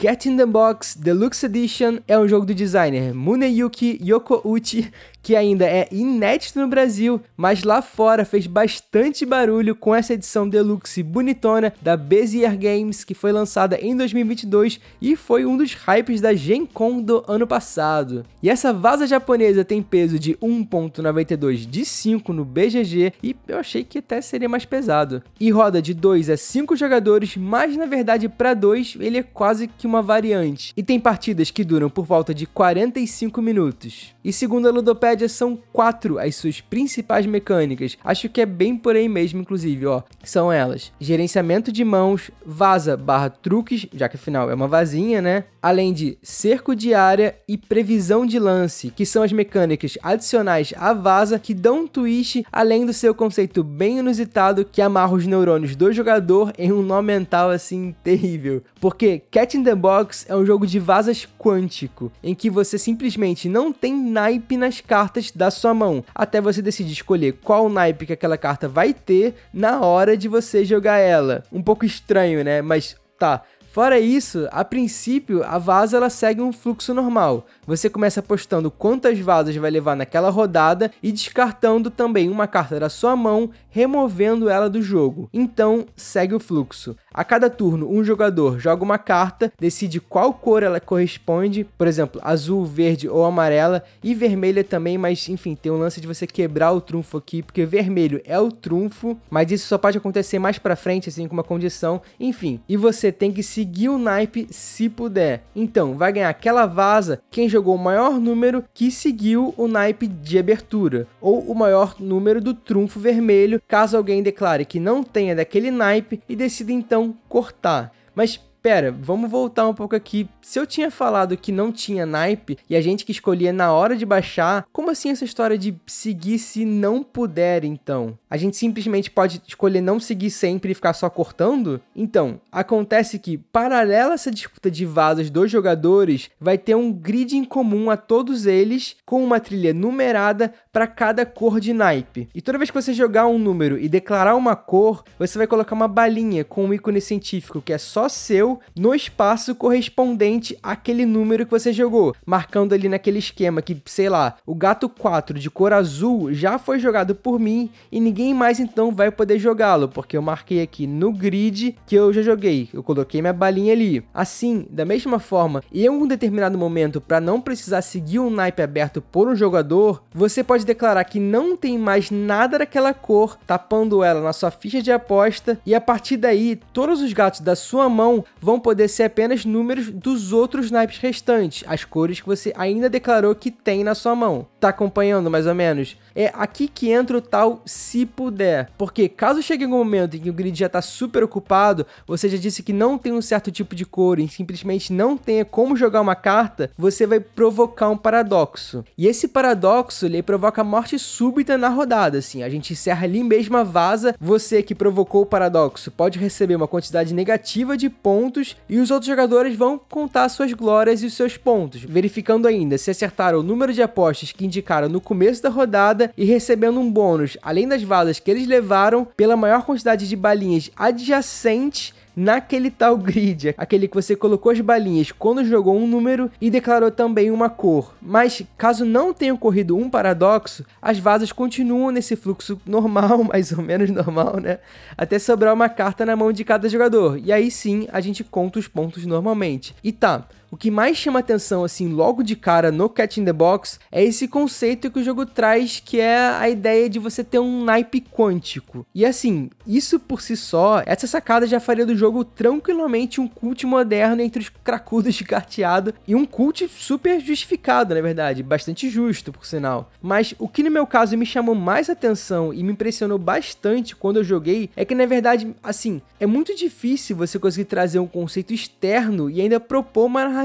Cat 0.02 0.26
in 0.26 0.36
the 0.36 0.48
Box 0.48 0.96
Deluxe 0.98 1.44
Edition 1.44 2.00
é 2.08 2.18
um 2.18 2.28
jogo 2.28 2.44
do 2.44 2.56
designer 2.56 3.14
Muneyuki 3.14 4.00
Yokouchi 4.04 4.92
que 5.22 5.36
ainda 5.36 5.66
é 5.66 5.88
inédito 5.92 6.60
no 6.60 6.68
Brasil, 6.68 7.22
mas 7.38 7.64
lá 7.64 7.82
fora 7.82 8.26
fez 8.26 8.48
bastante 8.48 9.26
barulho 9.26 9.76
com 9.76 9.94
essa 9.94 10.14
edição 10.14 10.48
deluxe 10.48 11.04
bonitona 11.04 11.74
da 11.82 11.96
Bezier 11.96 12.58
Games, 12.58 13.04
que 13.04 13.14
foi 13.14 13.32
lançada 13.32 13.78
em 13.80 13.96
2022 13.96 14.80
e 15.02 15.16
foi 15.16 15.46
um 15.46 15.58
dos 15.58 15.74
hypes 15.74 16.22
da 16.22 16.34
Gen 16.34 16.66
Con 16.66 17.02
do 17.02 17.24
ano 17.28 17.46
passado. 17.46 18.26
E 18.42 18.50
essa 18.50 18.74
vaza 18.74 19.06
japonesa 19.06 19.64
tem 19.64 19.82
peso 19.82 20.18
de 20.18 20.36
1.92 20.36 21.70
de 21.70 21.86
5 21.86 22.34
no 22.34 22.44
BGG 22.44 23.14
e 23.22 23.36
eu 23.48 23.60
achei 23.60 23.84
que 23.84 24.00
até 24.00 24.22
seria 24.22 24.50
mais 24.50 24.66
pesado. 24.66 25.22
E 25.40 25.52
roda 25.52 25.82
de 25.82 25.94
2 25.94 26.30
a 26.30 26.38
5 26.38 26.76
jogadores, 26.76 27.38
mas 27.38 27.78
na 27.78 27.86
verdade 27.86 28.28
para 28.28 28.54
2 28.54 28.98
ele 29.00 29.20
é 29.20 29.24
quase 29.24 29.68
que 29.68 29.86
uma 29.86 30.02
variante. 30.02 30.74
E 30.76 30.84
tem 30.84 31.00
partidas 31.00 31.52
que 31.52 31.64
duram 31.64 31.90
por 31.90 32.06
volta 32.06 32.34
de 32.34 32.46
45 32.46 33.42
minutos. 33.42 34.16
E 34.24 34.32
segundo 34.32 34.68
a 34.68 34.72
Ludopédia 35.12 35.28
são 35.28 35.60
quatro 35.74 36.18
as 36.18 36.36
suas 36.36 36.62
principais 36.62 37.26
mecânicas. 37.26 37.98
Acho 38.04 38.30
que 38.30 38.42
é 38.42 38.46
bem 38.46 38.76
por 38.76 38.96
aí 38.96 39.10
mesmo, 39.10 39.42
inclusive, 39.42 39.86
ó. 39.86 40.04
São 40.24 40.52
elas: 40.52 40.92
gerenciamento 41.00 41.72
de 41.72 41.84
mãos, 41.84 42.32
vaza 42.46 42.96
barra 42.96 43.30
truques, 43.30 43.88
já 43.94 44.08
que 44.08 44.16
afinal 44.16 44.50
é 44.50 44.54
uma 44.54 44.68
vazinha, 44.68 45.22
né? 45.22 45.46
Além 45.62 45.94
de 45.94 46.18
cerco 46.24 46.76
de 46.76 46.94
área 46.94 47.36
e 47.48 47.58
previsão 47.58 48.26
de 48.26 48.40
lance, 48.40 48.92
que 48.96 49.06
são 49.06 49.22
as 49.22 49.32
mecânicas 49.32 49.98
adicionais 50.02 50.74
à 50.76 50.94
vaza 50.94 51.38
que 51.38 51.54
dão 51.54 51.82
um 51.82 51.88
twist 51.88 52.44
além 52.52 52.86
do 52.86 52.94
seu 52.94 53.14
conceito 53.14 53.64
bem 53.64 54.00
inusitado 54.00 54.66
que 54.66 54.82
amarra 54.82 55.14
os 55.14 55.28
neurônios 55.28 55.76
do 55.76 55.92
jogador 55.92 56.52
em 56.58 56.72
um 56.72 56.82
nó 56.82 57.02
mental 57.02 57.50
assim 57.50 57.94
terrível. 58.04 58.64
Porque 58.80 59.22
Cat 59.30 59.56
in 59.56 59.64
the 59.64 59.76
Box 59.76 60.26
é 60.28 60.36
um 60.36 60.46
jogo 60.46 60.66
de 60.66 60.80
vazas 60.80 61.28
quântico, 61.38 62.12
em 62.24 62.34
que 62.34 62.50
você 62.50 62.78
simplesmente 62.78 63.48
não 63.48 63.72
tem 63.72 63.96
naipe 63.96 64.58
nas 64.58 64.82
cartas 64.82 65.01
cartas 65.02 65.32
da 65.32 65.50
sua 65.50 65.74
mão, 65.74 66.04
até 66.14 66.40
você 66.40 66.62
decidir 66.62 66.94
escolher 66.94 67.34
qual 67.44 67.68
naipe 67.68 68.06
que 68.06 68.14
aquela 68.14 68.38
carta 68.38 68.68
vai 68.68 68.94
ter 68.94 69.34
na 69.52 69.82
hora 69.82 70.16
de 70.16 70.28
você 70.28 70.64
jogar 70.64 71.00
ela. 71.00 71.44
Um 71.52 71.64
pouco 71.64 71.84
estranho, 71.84 72.44
né? 72.44 72.62
Mas 72.62 72.96
tá. 73.18 73.42
Fora 73.72 74.00
isso, 74.00 74.48
a 74.52 74.64
princípio 74.64 75.44
a 75.44 75.58
vaza 75.58 75.98
ela 75.98 76.10
segue 76.10 76.40
um 76.40 76.54
fluxo 76.54 76.94
normal. 76.94 77.48
Você 77.72 77.90
começa 77.90 78.20
apostando 78.20 78.70
quantas 78.70 79.18
vazas 79.18 79.56
vai 79.56 79.72
levar 79.72 79.96
naquela 79.96 80.30
rodada 80.30 80.92
e 81.02 81.10
descartando 81.10 81.90
também 81.90 82.28
uma 82.28 82.46
carta 82.46 82.78
da 82.78 82.90
sua 82.90 83.16
mão, 83.16 83.50
removendo 83.70 84.50
ela 84.50 84.70
do 84.70 84.82
jogo. 84.82 85.30
Então, 85.34 85.86
segue 85.96 86.36
o 86.36 86.40
fluxo. 86.40 86.98
A 87.14 87.24
cada 87.24 87.50
turno, 87.50 87.90
um 87.90 88.04
jogador 88.04 88.60
joga 88.60 88.84
uma 88.84 88.98
carta, 88.98 89.54
decide 89.58 90.02
qual 90.02 90.34
cor 90.34 90.64
ela 90.64 90.82
corresponde, 90.82 91.66
por 91.78 91.88
exemplo, 91.88 92.20
azul, 92.26 92.66
verde 92.66 93.08
ou 93.08 93.24
amarela, 93.24 93.82
e 94.04 94.14
vermelha 94.14 94.66
também, 94.66 94.98
mas 94.98 95.30
enfim, 95.30 95.56
tem 95.56 95.72
um 95.72 95.80
lance 95.80 96.02
de 96.02 96.08
você 96.08 96.28
quebrar 96.28 96.74
o 96.74 96.82
trunfo 96.82 97.16
aqui, 97.16 97.42
porque 97.42 97.66
vermelho 97.66 98.22
é 98.26 98.38
o 98.38 98.52
trunfo, 98.52 99.18
mas 99.30 99.50
isso 99.50 99.68
só 99.68 99.78
pode 99.78 99.98
acontecer 99.98 100.40
mais 100.40 100.60
pra 100.60 100.76
frente, 100.76 101.08
assim, 101.08 101.26
com 101.26 101.34
uma 101.34 101.42
condição, 101.42 102.02
enfim. 102.20 102.60
E 102.68 102.76
você 102.76 103.14
tem 103.14 103.32
que 103.32 103.42
seguir 103.42 103.88
o 103.88 103.98
naipe 103.98 104.46
se 104.52 104.90
puder. 104.90 105.46
Então, 105.56 105.96
vai 105.96 106.12
ganhar 106.12 106.28
aquela 106.28 106.66
vaza 106.66 107.22
quem 107.32 107.48
jogou 107.48 107.61
o 107.70 107.78
maior 107.78 108.20
número 108.20 108.64
que 108.74 108.90
seguiu 108.90 109.54
o 109.58 109.68
naipe 109.68 110.08
de 110.08 110.40
abertura, 110.40 111.08
ou 111.22 111.40
o 111.40 111.56
maior 111.56 111.96
número 112.00 112.42
do 112.42 112.54
trunfo 112.54 113.00
vermelho, 113.00 113.62
caso 113.68 113.96
alguém 113.96 114.24
declare 114.24 114.66
que 114.66 114.80
não 114.80 115.04
tenha 115.04 115.36
daquele 115.36 115.70
naipe 115.70 116.22
e 116.28 116.36
decida 116.36 116.72
então 116.72 117.16
cortar. 117.30 117.94
Mas 118.16 118.40
pera, 118.62 118.92
vamos 118.92 119.30
voltar 119.30 119.68
um 119.68 119.74
pouco 119.74 119.96
aqui. 119.96 120.30
Se 120.42 120.60
eu 120.60 120.68
tinha 120.68 120.92
falado 120.92 121.38
que 121.38 121.52
não 121.52 121.72
tinha 121.72 122.06
naipe 122.06 122.58
e 122.70 122.76
a 122.76 122.82
gente 122.82 123.04
que 123.04 123.12
escolhia 123.12 123.52
na 123.52 123.74
hora 123.74 123.96
de 123.96 124.06
baixar, 124.06 124.66
como 124.72 124.92
assim 124.92 125.10
essa 125.10 125.26
história 125.26 125.58
de 125.58 125.76
seguir 125.88 126.38
se 126.40 126.64
não 126.64 127.04
puder, 127.04 127.64
então? 127.64 128.18
A 128.30 128.38
gente 128.38 128.56
simplesmente 128.58 129.10
pode 129.10 129.42
escolher 129.48 129.82
não 129.82 130.00
seguir 130.00 130.30
sempre 130.30 130.72
e 130.72 130.76
ficar 130.76 130.94
só 130.94 131.10
cortando? 131.10 131.82
Então, 131.96 132.40
acontece 132.52 133.20
que, 133.20 133.38
paralela 133.38 134.12
a 134.12 134.14
essa 134.14 134.32
disputa 134.32 134.70
de 134.70 134.86
vasos 134.86 135.30
dos 135.30 135.50
jogadores, 135.50 136.30
vai 136.40 136.58
ter 136.58 136.76
um 136.76 136.92
grid 136.92 137.36
em 137.36 137.44
comum 137.44 137.90
a 137.90 137.98
todos 137.98 138.46
eles, 138.46 138.96
com 139.06 139.24
uma 139.24 139.40
trilha 139.40 139.74
numerada 139.74 140.54
para 140.72 140.88
cada 140.88 141.26
cor 141.26 141.60
de 141.60 141.74
naipe. 141.74 142.30
E 142.34 142.42
toda 142.42 142.58
vez 142.58 142.70
que 142.70 142.82
você 142.82 142.94
jogar 142.94 143.28
um 143.28 143.38
número 143.38 143.78
e 143.78 143.90
declarar 143.90 144.36
uma 144.36 144.56
cor, 144.56 145.04
você 145.20 145.38
vai 145.38 145.46
colocar 145.48 145.76
uma 145.76 145.88
balinha 145.88 146.44
com 146.44 146.66
um 146.66 146.74
ícone 146.74 147.02
científico 147.02 147.62
que 147.62 147.74
é 147.74 147.78
só 147.78 148.08
seu 148.08 148.60
no 148.76 148.96
espaço 148.96 149.54
correspondente 149.54 150.58
àquele 150.64 151.06
número 151.06 151.46
que 151.46 151.52
você 151.52 151.74
jogou, 151.74 152.16
marcando 152.26 152.74
ali 152.74 152.88
naquele 152.88 153.20
esquema 153.20 153.62
que, 153.62 153.82
sei 153.86 154.10
lá, 154.10 154.38
o 154.46 154.56
gato 154.56 154.88
4 154.88 155.38
de 155.38 155.50
cor 155.50 155.74
azul 155.74 156.34
já 156.34 156.58
foi 156.58 156.80
jogado 156.80 157.14
por 157.16 157.40
mim 157.40 157.70
e 157.92 158.00
ninguém 158.00 158.34
mais 158.34 158.60
então 158.60 158.92
vai 158.92 159.12
poder 159.12 159.40
jogá-lo, 159.40 159.90
porque 159.90 160.16
eu 160.16 160.22
marquei 160.22 160.62
aqui 160.62 160.88
no 160.88 161.12
grid 161.12 161.76
que 161.86 161.96
eu 161.96 162.14
já 162.14 162.22
joguei. 162.22 162.70
Eu 162.74 162.82
coloquei 162.82 163.22
minha 163.22 163.34
balinha 163.34 163.74
ali. 163.74 164.04
Assim, 164.14 164.66
da 164.70 164.86
mesma 164.86 165.20
forma, 165.20 165.64
em 165.74 165.90
um 165.90 166.08
determinado 166.08 166.58
momento, 166.58 167.02
para 167.02 167.20
não 167.20 167.42
precisar 167.42 167.82
seguir 167.82 168.20
um 168.20 168.30
naipe 168.30 168.62
aberto 168.62 169.02
por 169.02 169.28
um 169.28 169.36
jogador, 169.36 170.04
você 170.14 170.44
pode 170.44 170.61
declarar 170.64 171.04
que 171.04 171.20
não 171.20 171.56
tem 171.56 171.78
mais 171.78 172.12
nada 172.12 172.60
daquela 172.60 172.94
cor, 172.94 173.38
tapando 173.46 174.04
ela 174.04 174.22
na 174.22 174.34
sua 174.34 174.52
ficha 174.52 174.82
de 174.82 174.92
aposta, 174.92 175.60
e 175.66 175.74
a 175.74 175.82
partir 175.82 176.18
daí, 176.18 176.60
todos 176.74 177.02
os 177.02 177.14
gatos 177.14 177.42
da 177.42 177.56
sua 177.56 177.90
mão 177.90 178.24
vão 178.40 178.60
poder 178.60 178.88
ser 178.88 179.04
apenas 179.04 179.46
números 179.46 179.90
dos 179.90 180.34
outros 180.34 180.72
naipes 180.72 180.98
restantes, 180.98 181.64
as 181.68 181.84
cores 181.84 182.20
que 182.20 182.28
você 182.28 182.54
ainda 182.56 182.90
declarou 182.90 183.36
que 183.36 183.52
tem 183.52 183.84
na 183.84 183.96
sua 183.96 184.16
mão. 184.16 184.48
Tá 184.62 184.70
acompanhando 184.70 185.32
mais 185.32 185.48
ou 185.48 185.56
menos? 185.56 185.98
É 186.14 186.32
aqui 186.36 186.68
que 186.68 186.92
entra 186.92 187.18
o 187.18 187.22
tal 187.22 187.64
se 187.66 188.06
puder. 188.06 188.70
Porque 188.78 189.10
caso 189.10 189.42
chegue 189.42 189.64
algum 189.64 189.80
momento 189.80 190.16
em 190.16 190.20
que 190.20 190.30
o 190.30 190.34
grid 190.34 190.60
já 190.60 190.68
está 190.68 190.84
super 190.84 191.24
ocupado, 191.24 191.84
você 192.06 192.30
já 192.30 192.38
disse 192.38 192.62
que 192.62 192.72
não 192.72 192.96
tem 192.96 193.12
um 193.12 193.24
certo 193.24 193.52
tipo 193.52 193.74
de 193.74 193.86
cor 193.86 194.20
e 194.20 194.28
simplesmente 194.28 194.94
não 194.94 195.18
tenha 195.18 195.44
como 195.44 195.76
jogar 195.76 196.00
uma 196.00 196.14
carta, 196.14 196.70
você 196.78 197.08
vai 197.08 197.20
provocar 197.20 197.90
um 197.90 197.98
paradoxo. 197.98 198.86
E 198.96 199.08
esse 199.08 199.28
paradoxo 199.28 200.06
ele 200.06 200.22
provoca 200.22 200.64
morte 200.64 201.00
súbita 201.00 201.58
na 201.58 201.70
rodada. 201.70 202.20
Assim, 202.20 202.44
a 202.44 202.50
gente 202.50 202.74
encerra 202.74 203.06
ali 203.06 203.24
mesmo 203.24 203.58
a 203.58 203.64
vaza. 203.64 204.14
Você 204.22 204.62
que 204.62 204.76
provocou 204.76 205.24
o 205.24 205.26
paradoxo 205.26 205.90
pode 205.90 206.20
receber 206.20 206.56
uma 206.56 206.68
quantidade 206.68 207.16
negativa 207.16 207.76
de 207.76 207.90
pontos 207.90 208.56
e 208.70 208.78
os 208.78 208.92
outros 208.92 209.08
jogadores 209.08 209.58
vão 209.58 209.80
contar 209.90 210.30
suas 210.30 210.54
glórias 210.54 211.02
e 211.02 211.08
os 211.08 211.16
seus 211.16 211.36
pontos, 211.36 211.82
verificando 211.82 212.48
ainda 212.48 212.78
se 212.78 212.92
acertaram 212.92 213.40
o 213.40 213.44
número 213.44 213.74
de 213.74 213.82
apostas 213.82 214.32
que 214.32 214.51
indicaram 214.52 214.90
no 214.90 215.00
começo 215.00 215.42
da 215.42 215.50
rodada 215.50 216.12
e 216.18 216.26
recebendo 216.26 216.80
um 216.80 216.92
bônus, 216.92 217.38
além 217.42 217.68
das 217.68 217.82
valas 217.82 218.20
que 218.20 218.30
eles 218.30 218.46
levaram, 218.46 219.08
pela 219.16 219.38
maior 219.38 219.64
quantidade 219.64 220.08
de 220.08 220.16
balinhas 220.16 220.70
adjacentes 220.76 221.94
naquele 222.14 222.70
tal 222.70 222.98
grid, 222.98 223.56
aquele 223.58 223.88
que 223.88 223.96
você 223.96 224.16
colocou 224.18 224.52
as 224.52 224.60
balinhas 224.60 225.14
quando 225.14 225.46
jogou 225.46 225.78
um 225.78 225.88
número 225.88 226.30
e 226.42 226.50
declarou 226.50 226.92
também 226.92 227.32
uma 227.32 227.50
cor. 227.50 227.94
Mas 228.02 228.44
caso 228.58 228.84
não 228.84 229.14
tenha 229.14 229.34
ocorrido 229.34 229.78
um 229.78 229.90
paradoxo, 229.90 230.66
as 230.82 231.00
vasas 231.00 231.32
continuam 231.32 231.90
nesse 231.90 232.18
fluxo 232.18 232.60
normal, 232.66 233.24
mais 233.32 233.54
ou 233.54 233.64
menos 233.64 233.90
normal, 233.90 234.42
né? 234.42 234.60
Até 234.98 235.18
sobrar 235.18 235.54
uma 235.54 235.70
carta 235.70 236.06
na 236.06 236.16
mão 236.16 236.34
de 236.34 236.44
cada 236.44 236.68
jogador. 236.68 237.18
E 237.18 237.32
aí 237.32 237.50
sim 237.50 237.88
a 237.92 238.02
gente 238.02 238.24
conta 238.24 238.60
os 238.60 238.68
pontos 238.68 239.06
normalmente. 239.06 239.74
E 239.82 239.94
tá, 239.94 240.28
o 240.52 240.58
que 240.58 240.70
mais 240.70 240.98
chama 240.98 241.20
atenção, 241.20 241.64
assim, 241.64 241.88
logo 241.88 242.22
de 242.22 242.36
cara 242.36 242.74
no 242.74 242.90
Cat 242.90 243.22
in 243.22 243.24
the 243.24 243.32
Box 243.32 243.80
é 243.90 244.04
esse 244.04 244.28
conceito 244.28 244.92
que 244.92 245.00
o 245.00 245.04
jogo 245.04 245.26
traz, 245.26 245.82
que 245.84 245.98
é 245.98 246.18
a 246.18 246.50
ideia 246.50 246.90
de 246.90 247.00
você 247.00 247.24
ter 247.24 247.40
um 247.40 247.64
naipe 247.64 248.02
quântico. 248.02 248.86
E 248.94 249.06
assim, 249.06 249.50
isso 249.66 249.98
por 249.98 250.22
si 250.22 250.36
só, 250.36 250.84
essa 250.86 251.08
sacada 251.08 251.48
já 251.48 251.62
faria 251.62 251.86
do 251.86 251.96
jogo 251.96 252.26
tranquilamente 252.26 253.22
um 253.22 253.30
cult 253.30 253.66
moderno 253.66 254.22
entre 254.22 254.42
os 254.42 254.50
cracudos 254.50 255.16
de 255.16 255.24
carteado 255.24 255.94
e 256.06 256.14
um 256.14 256.26
cult 256.26 256.68
super 256.68 257.22
justificado, 257.22 257.96
na 257.96 258.02
verdade, 258.02 258.44
bastante 258.44 258.90
justo, 258.90 259.32
por 259.32 259.46
sinal. 259.46 259.90
Mas 260.02 260.36
o 260.38 260.50
que 260.50 260.64
no 260.64 260.70
meu 260.70 260.86
caso 260.86 261.18
me 261.18 261.26
chamou 261.26 261.56
mais 261.56 261.90
atenção 261.90 262.54
e 262.54 262.62
me 262.62 262.74
impressionou 262.74 263.18
bastante 263.18 263.96
quando 263.96 264.18
eu 264.18 264.24
joguei 264.24 264.70
é 264.76 264.84
que 264.84 264.96
na 264.96 265.06
verdade, 265.06 265.56
assim, 265.64 266.02
é 266.20 266.26
muito 266.26 266.54
difícil 266.54 267.16
você 267.16 267.40
conseguir 267.40 267.66
trazer 267.66 268.00
um 268.00 268.08
conceito 268.08 268.54
externo 268.54 269.30
e 269.30 269.40
ainda 269.40 269.58
propor 269.58 270.08
uma 270.08 270.41